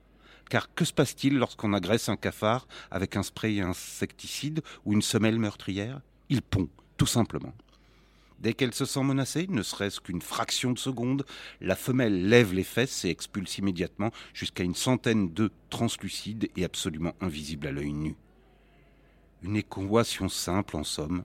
[0.51, 5.39] Car que se passe-t-il lorsqu'on agresse un cafard avec un spray insecticide ou une semelle
[5.39, 6.01] meurtrière?
[6.29, 7.55] Il pond, tout simplement.
[8.39, 11.25] Dès qu'elle se sent menacée, ne serait-ce qu'une fraction de seconde,
[11.61, 17.15] la femelle lève les fesses et expulse immédiatement jusqu'à une centaine d'œufs translucides et absolument
[17.21, 18.17] invisibles à l'œil nu.
[19.43, 21.23] Une équation simple, en somme.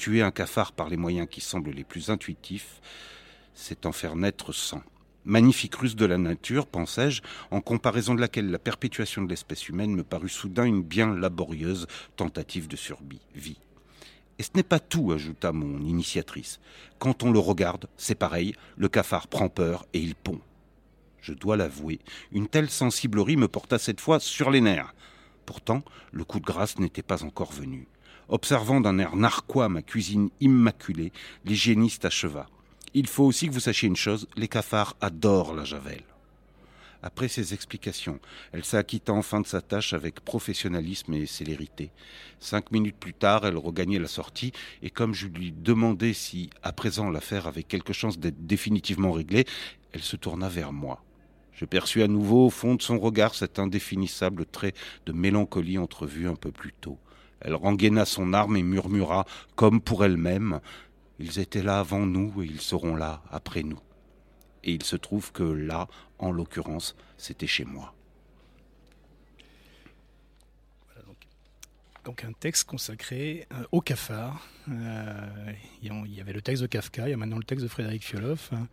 [0.00, 2.80] Tuer un cafard par les moyens qui semblent les plus intuitifs,
[3.52, 4.82] c'est en faire naître cent.
[5.26, 9.94] Magnifique ruse de la nature, pensais-je, en comparaison de laquelle la perpétuation de l'espèce humaine
[9.94, 11.86] me parut soudain une bien laborieuse
[12.16, 13.20] tentative de survie.
[14.38, 16.60] Et ce n'est pas tout, ajouta mon initiatrice.
[16.98, 20.40] Quand on le regarde, c'est pareil, le cafard prend peur et il pond.
[21.20, 22.00] Je dois l'avouer,
[22.32, 24.94] une telle sensiblerie me porta cette fois sur les nerfs.
[25.44, 27.86] Pourtant, le coup de grâce n'était pas encore venu.
[28.30, 31.10] Observant d'un air narquois ma cuisine immaculée,
[31.44, 32.46] l'hygiéniste acheva.
[32.94, 36.04] Il faut aussi que vous sachiez une chose, les cafards adorent la javel.
[37.02, 38.20] Après ces explications,
[38.52, 41.90] elle s'acquitta enfin de sa tâche avec professionnalisme et célérité.
[42.38, 46.72] Cinq minutes plus tard, elle regagnait la sortie, et comme je lui demandais si, à
[46.72, 49.44] présent, l'affaire avait quelque chance d'être définitivement réglée,
[49.92, 51.02] elle se tourna vers moi.
[51.52, 54.74] Je perçus à nouveau au fond de son regard cet indéfinissable trait
[55.06, 56.96] de mélancolie entrevu un peu plus tôt.
[57.40, 59.26] Elle rengaina son arme et murmura,
[59.56, 60.60] comme pour elle-même,
[61.18, 63.80] ils étaient là avant nous et ils seront là après nous.
[64.64, 67.94] Et il se trouve que là, en l'occurrence, c'était chez moi.
[72.04, 74.48] donc, un texte consacré euh, au cafard.
[74.68, 77.68] Euh, il y avait le texte de Kafka, il y a maintenant le texte de
[77.68, 78.52] Frédéric Fiolof.
[78.52, 78.66] Hein.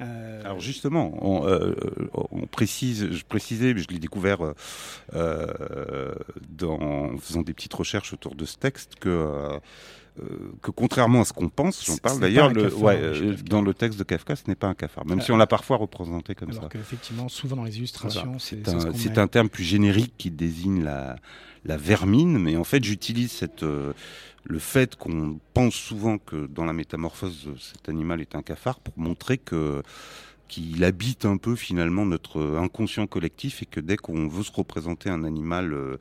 [0.00, 1.74] Euh, Alors justement, on, euh,
[2.30, 4.38] on, précise, je précisais, je l'ai découvert
[5.14, 6.14] euh,
[6.48, 9.60] dans, en faisant des petites recherches autour de ce texte que
[10.62, 13.00] que contrairement à ce qu'on pense, j'en parle d'ailleurs, ouais,
[13.48, 15.76] dans le texte de Kafka, ce n'est pas un cafard, même si on l'a parfois
[15.76, 16.68] représenté comme alors ça.
[16.68, 21.16] Qu'effectivement, souvent dans les illustrations, c'est un, un, terme plus générique qui désigne la,
[21.64, 23.64] la vermine, mais en fait, j'utilise cette
[24.44, 28.94] le fait qu'on pense souvent que dans la métamorphose, cet animal est un cafard pour
[28.98, 29.82] montrer que
[30.48, 35.08] qu'il habite un peu finalement notre inconscient collectif et que dès qu'on veut se représenter
[35.08, 35.96] un animal euh,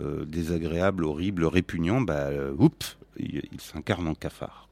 [0.00, 4.68] euh, désagréable, horrible, répugnant, bah, euh, oups, il, s'incarne en cafard.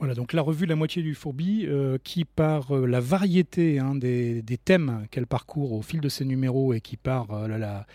[0.00, 3.94] Voilà, donc la revue La moitié du fourbi, euh, qui par euh, la variété hein,
[3.94, 7.86] des, des, thèmes qu'elle parcourt au fil de ses numéros et qui par euh, la,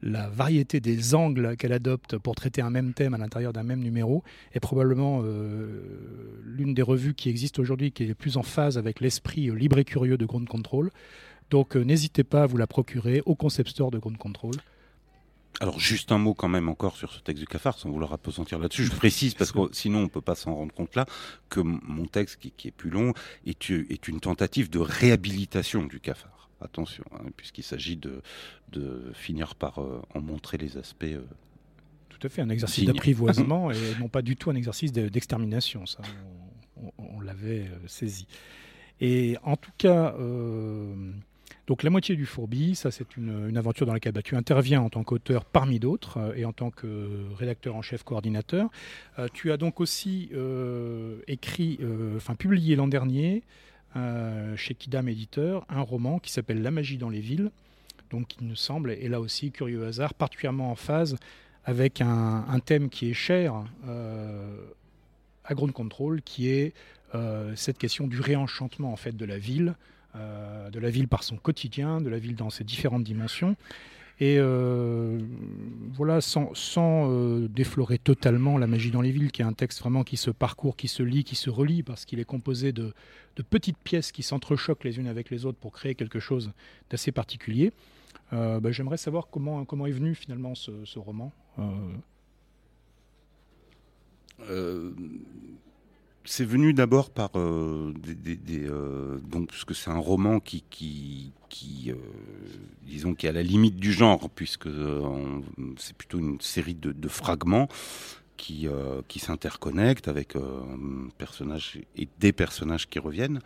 [0.00, 3.80] la, variété des angles qu'elle adopte pour traiter un même thème à l'intérieur d'un même
[3.80, 5.22] numéro, est probablement
[6.42, 9.84] l'une des revues qui existent aujourd'hui, qui est plus en phase avec l'esprit libre et
[9.84, 10.90] curieux de Ground Control.
[11.50, 14.54] Donc n'hésitez pas à vous la procurer au Concept Store de Ground Control.
[15.60, 18.58] Alors juste un mot quand même encore sur ce texte du cafard, sans vouloir appesantir
[18.58, 18.86] là-dessus.
[18.86, 21.04] Je précise parce que sinon on peut pas s'en rendre compte là
[21.50, 23.12] que mon texte qui, est plus long
[23.44, 23.68] est,
[24.08, 26.48] une tentative de réhabilitation du cafard.
[26.62, 28.22] Attention, hein, puisqu'il s'agit de,
[29.12, 31.04] finir par euh, en montrer les aspects.
[31.04, 31.22] Euh,
[32.08, 35.84] Tout à fait, un exercice d'apprivoisement et non pas du tout un exercice d'extermination.
[35.84, 36.00] ça,
[36.96, 38.26] on, l'avait euh, saisi.
[39.00, 40.14] Et en tout cas.
[41.70, 44.90] Donc la moitié du fourbi, ça c'est une, aventure dans laquelle bah, tu interviens en
[44.90, 48.68] tant qu'auteur parmi d'autres euh, et en tant que rédacteur en chef coordinateur.
[49.20, 51.78] Euh, tu as donc aussi euh, écrit,
[52.16, 53.44] enfin publié l'an dernier
[54.56, 57.52] chez Kidam Éditeur un roman qui s'appelle La magie dans les villes,
[58.10, 61.14] donc qui nous semble, et là aussi curieux hasard, particulièrement en phase
[61.64, 63.54] avec un, thème qui est cher
[65.44, 66.74] à Ground Control, qui est
[67.54, 69.76] cette question du réenchantement en fait de la ville.
[70.16, 73.54] Euh, de la ville par son quotidien, de la ville dans ses différentes dimensions.
[74.18, 75.20] Et euh,
[75.92, 80.02] voilà, sans, euh, déflorer totalement La magie dans les villes, qui est un texte vraiment
[80.02, 82.92] qui se parcourt, qui se lit, qui se relie, parce qu'il est composé de,
[83.48, 86.50] petites pièces qui s'entrechoquent les unes avec les autres pour créer quelque chose
[86.90, 87.72] d'assez particulier.
[88.32, 91.32] Bah, j'aimerais savoir comment, comment est venu finalement ce roman
[96.24, 101.94] c'est venu d'abord par euh, des, euh, donc puisque c'est un roman qui qui, euh,
[102.82, 104.68] disons qui est à la limite du genre puisque
[105.78, 107.68] c'est plutôt une série de fragments
[108.40, 110.40] qui, euh, qui s'interconnectent avec euh,
[111.18, 113.40] personnages et des personnages qui reviennent.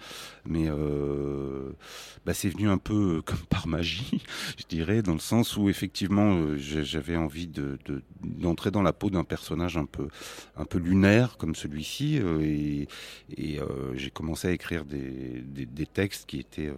[0.47, 1.73] Mais euh,
[2.25, 4.23] bah, c'est venu un peu comme par magie,
[4.57, 7.77] je dirais, dans le sens où effectivement j'avais envie de,
[8.23, 10.07] d'entrer dans la peau d'un personnage un peu,
[10.57, 12.21] un peu lunaire comme celui-ci.
[12.41, 12.87] et,
[13.97, 16.73] j'ai commencé à écrire des textes qui étaient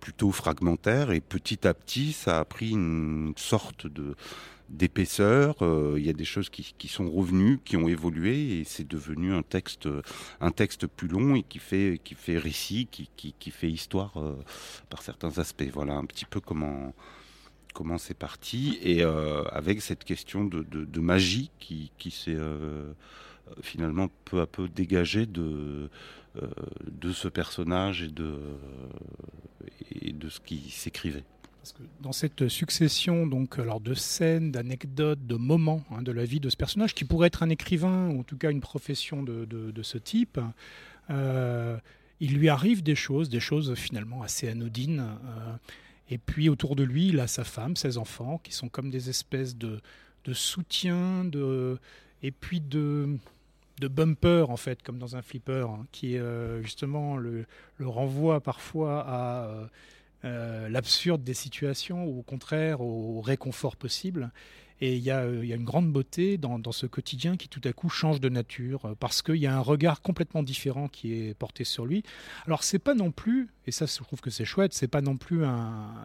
[0.00, 1.12] plutôt fragmentaires.
[1.12, 4.16] Et petit à petit, ça a pris une sorte de
[4.72, 5.56] d'épaisseur.
[5.62, 8.88] Euh, il y a des choses qui, qui, sont revenues, qui ont évolué, et c'est
[8.88, 9.88] devenu un texte,
[10.40, 14.16] un texte plus long et qui fait, qui fait récit, qui, qui, qui fait histoire
[14.16, 14.36] euh,
[14.88, 15.68] par certains aspects.
[15.72, 16.94] Voilà un petit peu comment
[17.74, 22.36] comment c'est parti, et euh, avec cette question de, de, magie qui, qui s'est
[23.62, 25.88] finalement peu à peu dégagée de
[26.90, 28.34] de ce personnage et de
[29.90, 31.24] et de ce qui s'écrivait.
[32.00, 36.50] Dans cette succession donc, alors, de scènes, d'anecdotes, de moments hein, de la vie de
[36.50, 39.82] ce personnage, qui pourrait être un écrivain, ou en tout cas une profession de, de,
[39.82, 40.40] ce type,
[41.10, 41.78] euh,
[42.20, 45.00] il lui arrive des choses, des choses finalement assez anodines.
[45.00, 45.56] Euh,
[46.10, 49.08] et puis autour de lui, il a sa femme, ses enfants, qui sont comme des
[49.08, 49.80] espèces de,
[50.24, 51.78] de soutien, de,
[52.22, 53.16] et puis de,
[53.80, 57.46] de bumper en fait, comme dans un flipper, hein, qui euh, justement le,
[57.80, 59.68] renvoie parfois à
[60.24, 64.30] euh, l'absurde des situations ou au contraire au réconfort possible.
[64.80, 68.20] Et il y, a, une grande beauté dans, ce quotidien qui tout à coup change
[68.20, 71.86] de nature euh, parce qu'il y a un regard complètement différent qui est porté sur
[71.86, 72.02] lui.
[72.46, 75.16] Alors c'est pas non plus, et ça je trouve que c'est chouette, c'est pas non
[75.16, 75.44] plus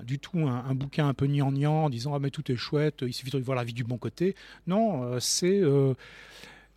[0.04, 3.14] du tout un, bouquin un peu gnangnan en disant ah mais tout est chouette, il
[3.14, 4.36] suffit de voir la vie du bon côté.
[4.68, 5.64] Non, euh, c'est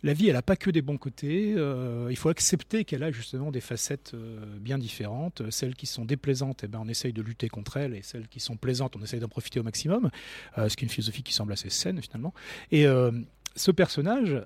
[0.03, 1.53] la vie, elle n'a pas que des bons côtés.
[1.55, 5.43] Euh, il faut accepter qu'elle a justement des facettes euh, bien différentes.
[5.51, 8.39] Celles qui sont déplaisantes, eh ben, on essaye de lutter contre elles, et celles qui
[8.39, 10.09] sont plaisantes, on essaye d'en profiter au maximum.
[10.57, 12.33] Euh, ce qui est une philosophie qui semble assez saine finalement.
[12.71, 12.85] Et
[13.55, 14.41] ce personnage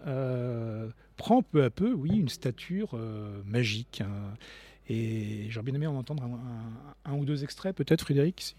[1.16, 3.00] prend peu à peu, oui, une stature
[3.46, 4.02] magique.
[4.02, 4.34] Hein.
[4.90, 6.24] et j'aurais bien aimé en entendre
[7.06, 8.56] un, ou deux extraits, peut-être, Frédéric.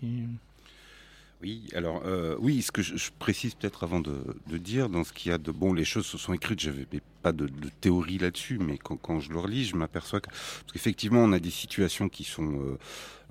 [1.43, 4.17] Oui, alors euh, oui, ce que je, précise peut-être avant de,
[4.57, 6.87] dire, dans ce qu'il y a de bon, les choses se sont écrites, j'avais
[7.23, 7.47] pas de,
[7.83, 11.51] théorie là-dessus, mais quand, je le relis, je m'aperçois que parce qu'effectivement, on a des
[11.51, 12.79] situations qui sont euh,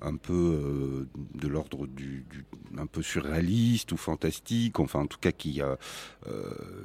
[0.00, 2.24] un peu euh, de l'ordre du,
[2.78, 5.60] un peu surréaliste ou fantastique, enfin en tout cas qui,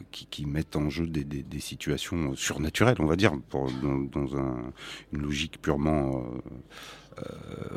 [0.09, 4.73] qui, mettent en jeu des, situations surnaturelles, on va dire, pour, dans, un,
[5.13, 6.25] une logique purement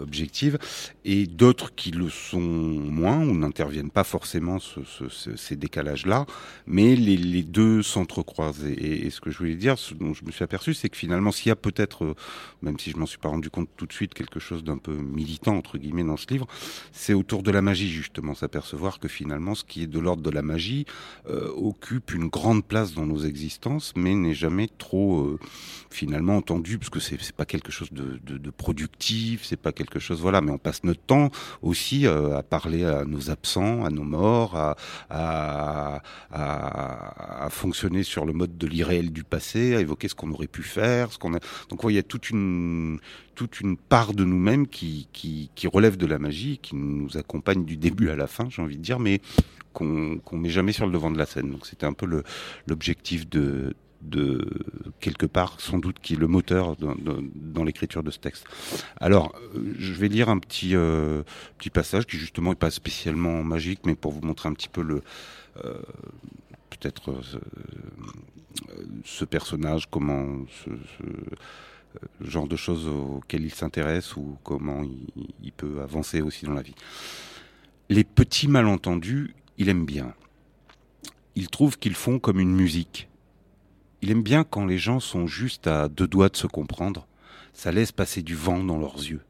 [0.00, 0.58] objective,
[1.04, 6.26] et d'autres qui le sont moins ou n'interviennent pas forcément ce, ce, ces décalages-là,
[6.66, 8.64] mais les, deux s'entrecroisent.
[8.64, 10.96] Et, et, ce que je voulais dire, ce dont je me suis aperçu, c'est que
[10.96, 12.14] finalement, s'il y a peut-être, euh,
[12.62, 14.94] même si je m'en suis pas rendu compte tout de suite, quelque chose d'un peu
[14.94, 16.46] militant entre guillemets dans ce livre,
[16.92, 20.30] c'est autour de la magie justement, s'apercevoir que finalement ce qui est de l'ordre de
[20.30, 20.86] la magie
[21.28, 25.38] euh, occupe une grande place dans nos existences, mais n'est jamais trop euh,
[25.90, 30.40] finalement entendu, parce que c'est pas quelque chose de productif, c'est pas quelque chose voilà,
[30.40, 31.30] mais on passe notre temps
[31.62, 34.56] aussi euh, à parler à nos absents, à nos morts,
[35.10, 36.00] à,
[37.50, 41.12] fonctionner sur le mode de l'irréel du passé, à évoquer ce qu'on aurait pu faire,
[41.12, 41.32] ce qu'on.
[41.68, 42.98] Donc il y a toute une
[43.34, 47.76] toute une part de nous-mêmes qui, qui, relève de la magie, qui nous accompagne du
[47.76, 49.20] début à la fin, j'ai envie de dire, mais
[49.72, 51.50] qu'on qu'on met jamais sur le devant de la scène.
[51.50, 52.06] Donc c'était un peu
[52.66, 53.74] l'objectif de
[54.04, 54.46] de
[55.00, 58.46] quelque part sans doute qui est le moteur dans, l'écriture de ce texte.
[58.98, 59.34] Alors
[59.78, 61.22] je vais lire un petit euh,
[61.58, 64.82] petit passage qui justement est pas spécialement magique, mais pour vous montrer un petit peu
[64.82, 65.02] le
[65.64, 65.78] euh,
[66.70, 67.38] peut-être euh,
[69.04, 70.26] ce personnage, comment
[70.64, 70.70] ce,
[72.20, 74.82] genre de choses auxquelles il s'intéresse ou comment
[75.42, 76.74] il, peut avancer aussi dans la vie.
[77.88, 80.12] Les petits malentendus, il aime bien.
[81.36, 83.08] Il trouve qu'ils font comme une musique.
[84.02, 87.06] Il aime bien quand les gens sont juste à deux doigts de se comprendre.
[87.52, 89.22] Ça laisse passer du vent dans leurs yeux.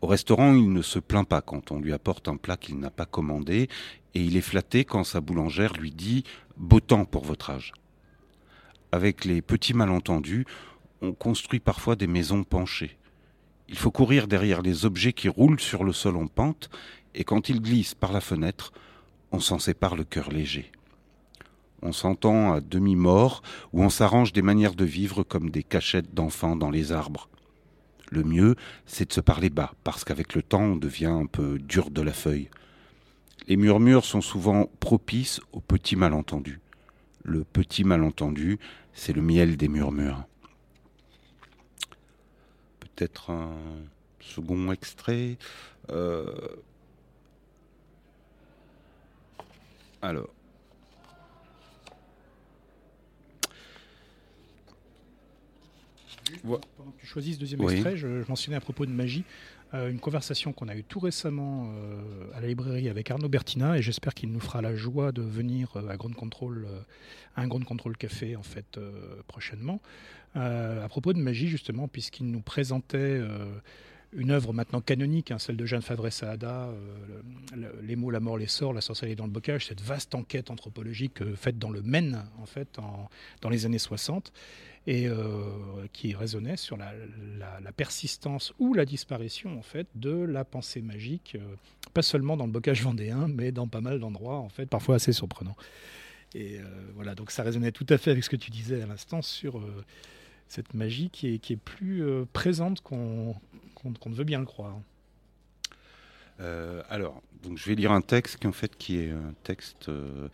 [0.00, 2.90] Au restaurant, il ne se plaint pas quand on lui apporte un plat qu'il n'a
[2.90, 3.68] pas commandé
[4.14, 6.24] et il est flatté quand sa boulangère lui dit
[6.56, 7.72] beau temps pour votre âge.
[8.92, 10.46] Avec les petits malentendus,
[11.02, 12.96] on construit parfois des maisons penchées.
[13.68, 16.70] Il faut courir derrière les objets qui roulent sur le sol en pente,
[17.14, 18.72] et quand ils glissent par la fenêtre,
[19.30, 20.72] on s'en sépare le cœur léger.
[21.82, 26.56] On s'entend à demi-mort, ou on s'arrange des manières de vivre comme des cachettes d'enfants
[26.56, 27.28] dans les arbres.
[28.10, 28.56] Le mieux,
[28.86, 32.02] c'est de se parler bas, parce qu'avec le temps, on devient un peu dur de
[32.02, 32.48] la feuille.
[33.46, 36.60] Les murmures sont souvent propices aux petits malentendus.
[37.22, 38.58] Le petit malentendu,
[38.92, 40.24] c'est le miel des murmures
[42.98, 43.54] peut-être un
[44.20, 45.38] second extrait.
[45.90, 46.34] Euh...
[50.02, 50.28] Alors.
[56.42, 57.74] Pendant que tu choisis ce deuxième oui.
[57.74, 59.24] extrait, je, je, mentionnais à propos de magie
[59.74, 63.76] euh, une conversation qu'on a eue tout récemment euh, à la librairie avec Arnaud Bertina
[63.76, 66.66] et j'espère qu'il nous fera la joie de venir euh, à Grande Contrôle,
[67.36, 68.80] à un Grande Contrôle Café en fait
[69.26, 69.80] prochainement.
[70.34, 73.20] à propos de magie justement, puisqu'il nous présentait
[74.12, 77.22] une œuvre maintenant canonique, hein, celle de Jeanne Favre Saada, euh,
[77.54, 80.50] le, Les mots, la mort, les sorts, la sorcellerie dans le bocage, cette vaste enquête
[80.50, 82.78] anthropologique euh, faite dans le Maine, en fait,
[83.42, 84.32] dans les années 60,
[84.86, 85.42] et euh,
[85.92, 86.92] qui résonnait sur la,
[87.38, 91.36] la, la, persistance ou la disparition, en fait, de la pensée magique,
[91.92, 95.12] pas seulement dans le bocage vendéen, mais dans pas mal d'endroits, en fait, parfois assez
[95.12, 95.56] surprenants.
[96.34, 96.58] Et
[96.94, 99.62] voilà, donc ça résonnait tout à fait avec ce que tu disais à l'instant sur
[100.48, 103.34] cette magie qui est, plus euh, présente qu'on
[103.76, 104.78] qu qu ne veut bien le croire.
[106.40, 108.38] Euh, alors, donc je vais lire un texte
[108.78, 110.28] qui est un texte euh,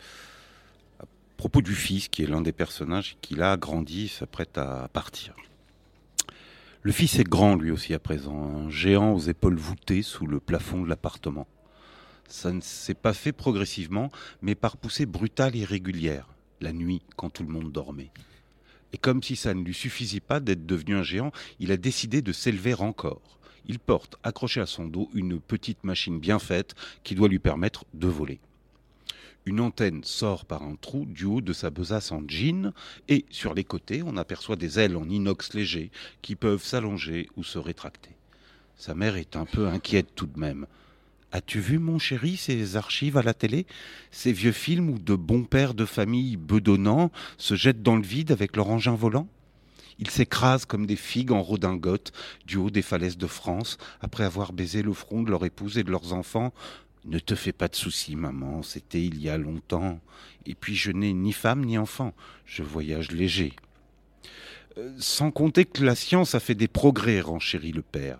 [0.99, 1.05] à
[1.37, 5.35] propos du fils qui est l'un des personnages qui là grandi, s'apprête à partir.
[6.81, 10.39] Le fils est grand lui aussi à présent, un géant aux épaules voûtées sous le
[10.39, 11.47] plafond de l'appartement.
[12.27, 14.11] Ça ne s'est pas fait progressivement,
[14.41, 16.27] mais par poussée brutale et régulière,
[16.61, 18.11] la nuit quand tout le monde dormait.
[18.95, 22.21] Et comme si ça ne lui suffisait pas d'être devenu un géant, il a décidé
[22.21, 23.39] de s'élever encore.
[23.65, 27.83] Il porte, accroché à son dos, une petite machine bien faite qui doit lui permettre
[27.93, 28.39] de voler.
[29.45, 32.71] Une antenne sort par un trou du haut de sa besace en jean
[33.09, 35.91] et sur les côtés, on aperçoit des ailes en inox léger
[36.21, 38.15] qui peuvent s'allonger ou se rétracter.
[38.77, 40.67] Sa mère est un peu inquiète tout de même.
[41.35, 43.65] As-tu vu, mon chéri, ces archives à la télé?
[44.09, 48.31] Ces vieux films où de bons pères de famille bedonnants se jettent dans le vide
[48.31, 49.27] avec leur engin volant?
[49.99, 52.13] Ils s'écrasent comme des figues en redingote
[52.45, 55.83] du haut des falaises de France après avoir baisé le front de leur épouse et
[55.83, 56.53] de leurs enfants.
[57.03, 59.99] Ne te fais pas de soucis, maman, c'était il y a longtemps.
[60.45, 62.13] Et puis je n'ai ni femme ni enfant,
[62.45, 63.51] je voyage léger.
[64.77, 68.19] Euh, sans compter que la science a fait des progrès, renchérit le père.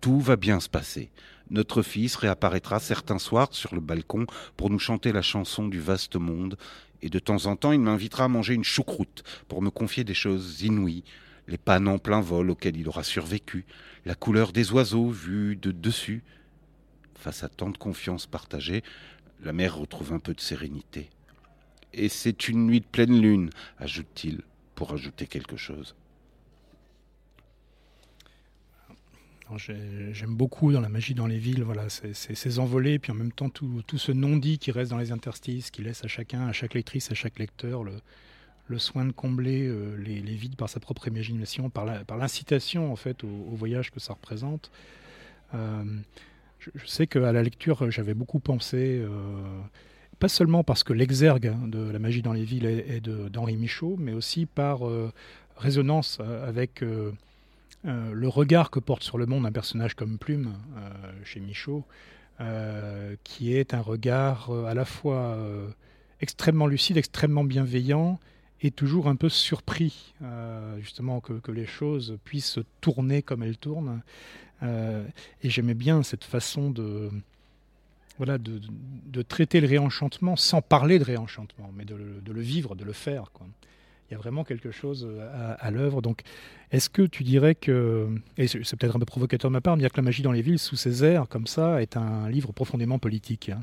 [0.00, 1.10] Tout va bien se passer
[1.50, 4.26] notre fils réapparaîtra certains soirs sur le balcon
[4.56, 6.56] pour nous chanter la chanson du vaste monde,
[7.02, 10.14] et de temps en temps il m'invitera à manger une choucroute pour me confier des
[10.14, 11.04] choses inouïes,
[11.46, 13.64] les pannes en plein vol auxquelles il aura survécu,
[14.04, 16.24] la couleur des oiseaux vus de dessus.
[17.14, 18.82] Face à tant de confiance partagée,
[19.42, 21.10] la mère retrouve un peu de sérénité.
[21.92, 24.42] Et c'est une nuit de pleine lune, ajoute-t-il,
[24.74, 25.94] pour ajouter quelque chose.
[29.56, 33.48] J'aime beaucoup dans la magie dans les villes, voilà, ces envolées, puis en même temps
[33.48, 36.74] tout, tout ce non-dit qui reste dans les interstices, qui laisse à chacun, à chaque
[36.74, 41.70] lectrice, à chaque lecteur, le, soin de combler euh, les, vides par sa propre imagination,
[41.70, 41.86] par
[42.18, 44.72] l'incitation en fait au, au, voyage que ça représente.
[45.52, 49.00] je, sais qu'à la lecture, j'avais beaucoup pensé
[50.18, 54.12] pas seulement parce que l'exergue de la magie dans les villes est, d'Henri Michaud, mais
[54.12, 54.80] aussi par
[55.56, 56.82] résonance avec
[57.86, 60.54] le regard que porte sur le monde un personnage comme Plume
[61.24, 61.84] chez Michaud,
[63.24, 65.38] qui est un regard à la fois
[66.20, 68.18] extrêmement lucide, extrêmement bienveillant
[68.62, 74.00] et toujours un peu surpris, euh, justement, que, les choses puissent tourner comme elles tournent.
[74.62, 75.06] Euh,
[75.42, 77.10] et j'aimais bien cette façon de,
[78.16, 82.92] voilà, de, traiter le réenchantement sans parler de réenchantement, mais de, le vivre, de le
[82.92, 83.30] faire.
[84.08, 85.08] Il y a vraiment quelque chose
[85.58, 86.00] à, l'œuvre.
[86.00, 86.22] Donc,
[86.70, 89.90] est-ce que tu dirais que, et c'est peut-être un peu provocateur de ma part, dire
[89.90, 92.98] que La magie dans les villes, sous ces airs, comme ça, est un livre profondément
[93.00, 93.60] politique hein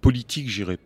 [0.00, 0.78] politique, j'irai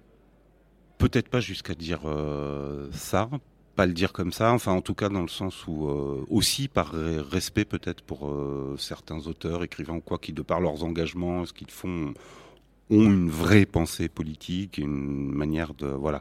[0.98, 3.28] peut-être pas jusqu'à dire euh, ça,
[3.76, 6.68] pas le dire comme ça, enfin en tout cas dans le sens où euh, aussi
[6.68, 6.92] par
[7.30, 11.52] respect peut-être pour euh, certains auteurs, écrivains ou quoi, qui de par leurs engagements, ce
[11.52, 12.14] qu'ils font,
[12.90, 16.20] ont une vraie pensée politique, une manière de voilà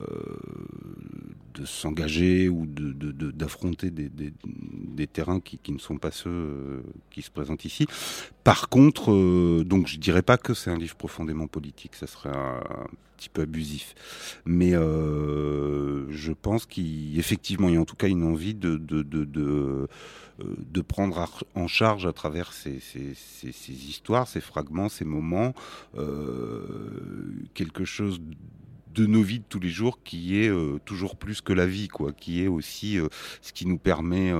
[0.00, 0.06] euh,
[1.54, 6.82] de s'engager ou d'affronter de, de, des, terrains qui, qui, ne sont pas ceux euh,
[7.10, 7.86] qui se présentent ici.
[8.44, 12.30] Par contre, euh, donc je dirais pas que c'est un livre profondément politique, ça serait
[12.30, 12.60] un,
[13.20, 13.94] petit peu abusif,
[14.44, 19.02] mais je pense qu'effectivement il y a en tout cas une envie de, de
[20.40, 22.80] euh, de prendre en charge à travers ces,
[23.68, 25.54] histoires, ces fragments, ces moments,
[25.96, 26.64] euh,
[27.54, 28.20] quelque chose
[28.94, 31.88] de nos vies de tous les jours qui est euh, toujours plus que la vie,
[31.88, 32.98] quoi, qui est aussi
[33.42, 34.32] ce qui nous permet,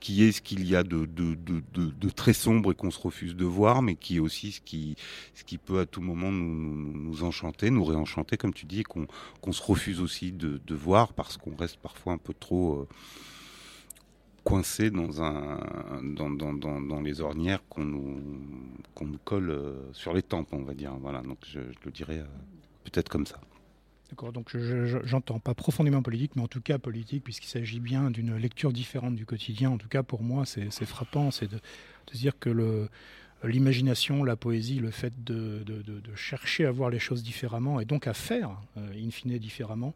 [0.00, 3.44] qui est ce qu'il y a de, de, très sombre et qu'on se refuse de
[3.44, 4.96] voir, mais qui est aussi ce qui,
[5.34, 9.52] ce qui peut à tout moment nous, enchanter, nous réenchanter, comme tu dis, et qu'on
[9.52, 12.86] se refuse aussi de, voir parce qu'on reste parfois un peu trop
[14.44, 15.58] coincé dans, un,
[16.02, 18.20] dans, dans, dans, les ornières qu'on nous,
[19.00, 20.94] nous colle euh, sur les tempes, on va dire.
[21.00, 22.26] Voilà, donc je, le dirais euh,
[22.84, 23.40] peut-être comme ça.
[24.12, 24.54] D'accord, donc
[25.04, 29.16] j'entends pas profondément politique, mais en tout cas politique, puisqu'il s'agit bien d'une lecture différente
[29.16, 29.70] du quotidien.
[29.70, 31.58] En tout cas, pour moi, c'est frappant, c'est de,
[32.12, 32.90] dire que
[33.42, 35.64] l'imagination, la poésie, le fait de,
[36.14, 39.94] chercher à voir les choses différemment et donc à faire, euh, in fine, différemment,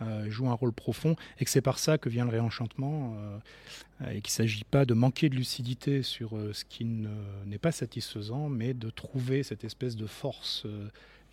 [0.00, 4.10] euh, joue un rôle profond et que c'est par ça que vient le réenchantement euh,
[4.12, 8.48] et qu'il ne s'agit pas de manquer de lucidité sur ce qui n'est pas satisfaisant,
[8.48, 10.66] mais de trouver cette espèce de force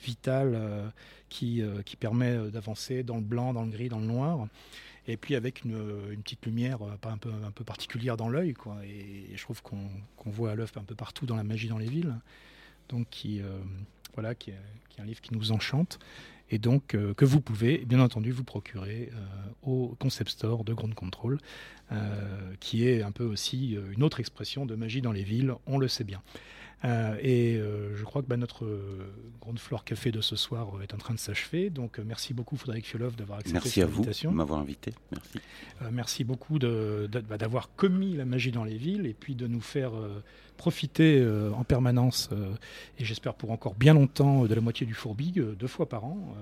[0.06, 0.92] vitale
[1.30, 4.48] qui, qui permet d'avancer dans le blanc, dans le gris, dans le noir
[5.08, 5.78] et puis avec une,
[6.24, 8.54] petite lumière un peu, un peu particulière dans l'œil.
[8.54, 8.78] Quoi.
[8.86, 9.90] Et, je trouve qu'on
[10.26, 12.16] voit à l'œuvre un peu partout dans la magie dans les villes.
[12.90, 13.42] Donc, qui,
[14.16, 16.00] voilà, qui est, qui est, un livre qui nous enchante
[16.50, 19.26] et donc euh, que vous pouvez bien entendu vous procurer euh,
[19.64, 21.40] au Concept Store de Ground Control,
[21.92, 25.78] euh, qui est un peu aussi une autre expression de magie dans les villes, on
[25.78, 26.22] le sait bien.
[26.84, 27.60] Et
[27.96, 28.68] je crois que bah, notre
[29.42, 31.70] Ground Floor Café de ce soir est en train de s'achever.
[31.70, 34.06] Donc merci beaucoup Frédéric Fiolov d'avoir accepté merci cette invitation.
[34.06, 34.94] Merci à vous de m'avoir invité.
[35.12, 35.40] Merci.
[35.92, 39.94] merci beaucoup bah, d'avoir commis la magie dans les villes et puis de nous faire
[40.56, 42.54] profiter euh, en permanence, euh,
[43.00, 46.06] et j'espère pour encore bien longtemps, de la moitié du fourbi, euh, deux fois par
[46.06, 46.36] an,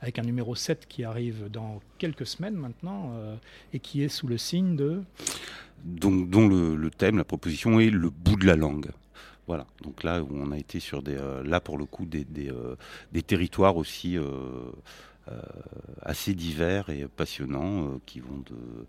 [0.00, 3.12] avec un numéro 7 qui arrive dans quelques semaines maintenant,
[3.72, 5.02] et qui est sous le signe de...
[5.84, 8.90] Donc, dont le, thème, la proposition est le bout de la langue.
[9.48, 12.52] Voilà, donc là où on a été sur des, là pour le coup des, des,
[13.12, 14.16] des territoires aussi
[15.30, 15.40] euh,
[16.02, 18.86] assez divers et passionnants euh, qui vont de,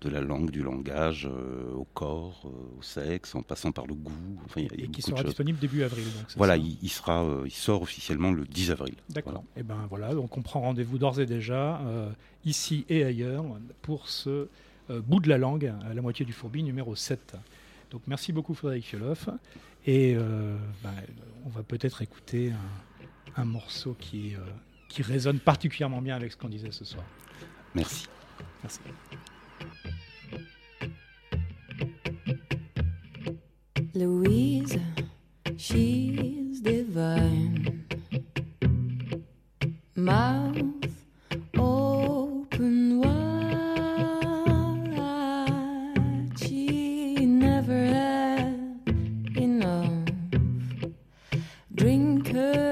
[0.00, 4.38] de la langue, du langage, euh, au corps, au sexe, en passant par le goût.
[4.46, 6.04] Enfin, et qui sera disponible début avril.
[6.36, 8.94] voilà, il, sera, il sort officiellement le 10 avril.
[9.10, 9.44] D'accord.
[9.56, 11.80] Et eh ben voilà, donc on prend rendez-vous d'ores et déjà
[12.44, 13.44] ici et ailleurs
[13.82, 14.48] pour ce
[14.88, 17.36] bout de la langue, à la moitié du fourbi numéro 7.
[17.90, 19.28] Donc merci beaucoup Frédéric Fioloff.
[19.86, 20.94] Et ben,
[21.44, 24.38] on va peut-être écouter un, un morceau qui est
[24.92, 27.04] qui résonne particulièrement bien avec ce qu'on disait ce soir.
[27.74, 28.06] Merci.
[28.62, 28.80] Merci.
[33.94, 34.78] Louise,
[35.56, 37.82] she's divine.
[52.32, 52.62] could.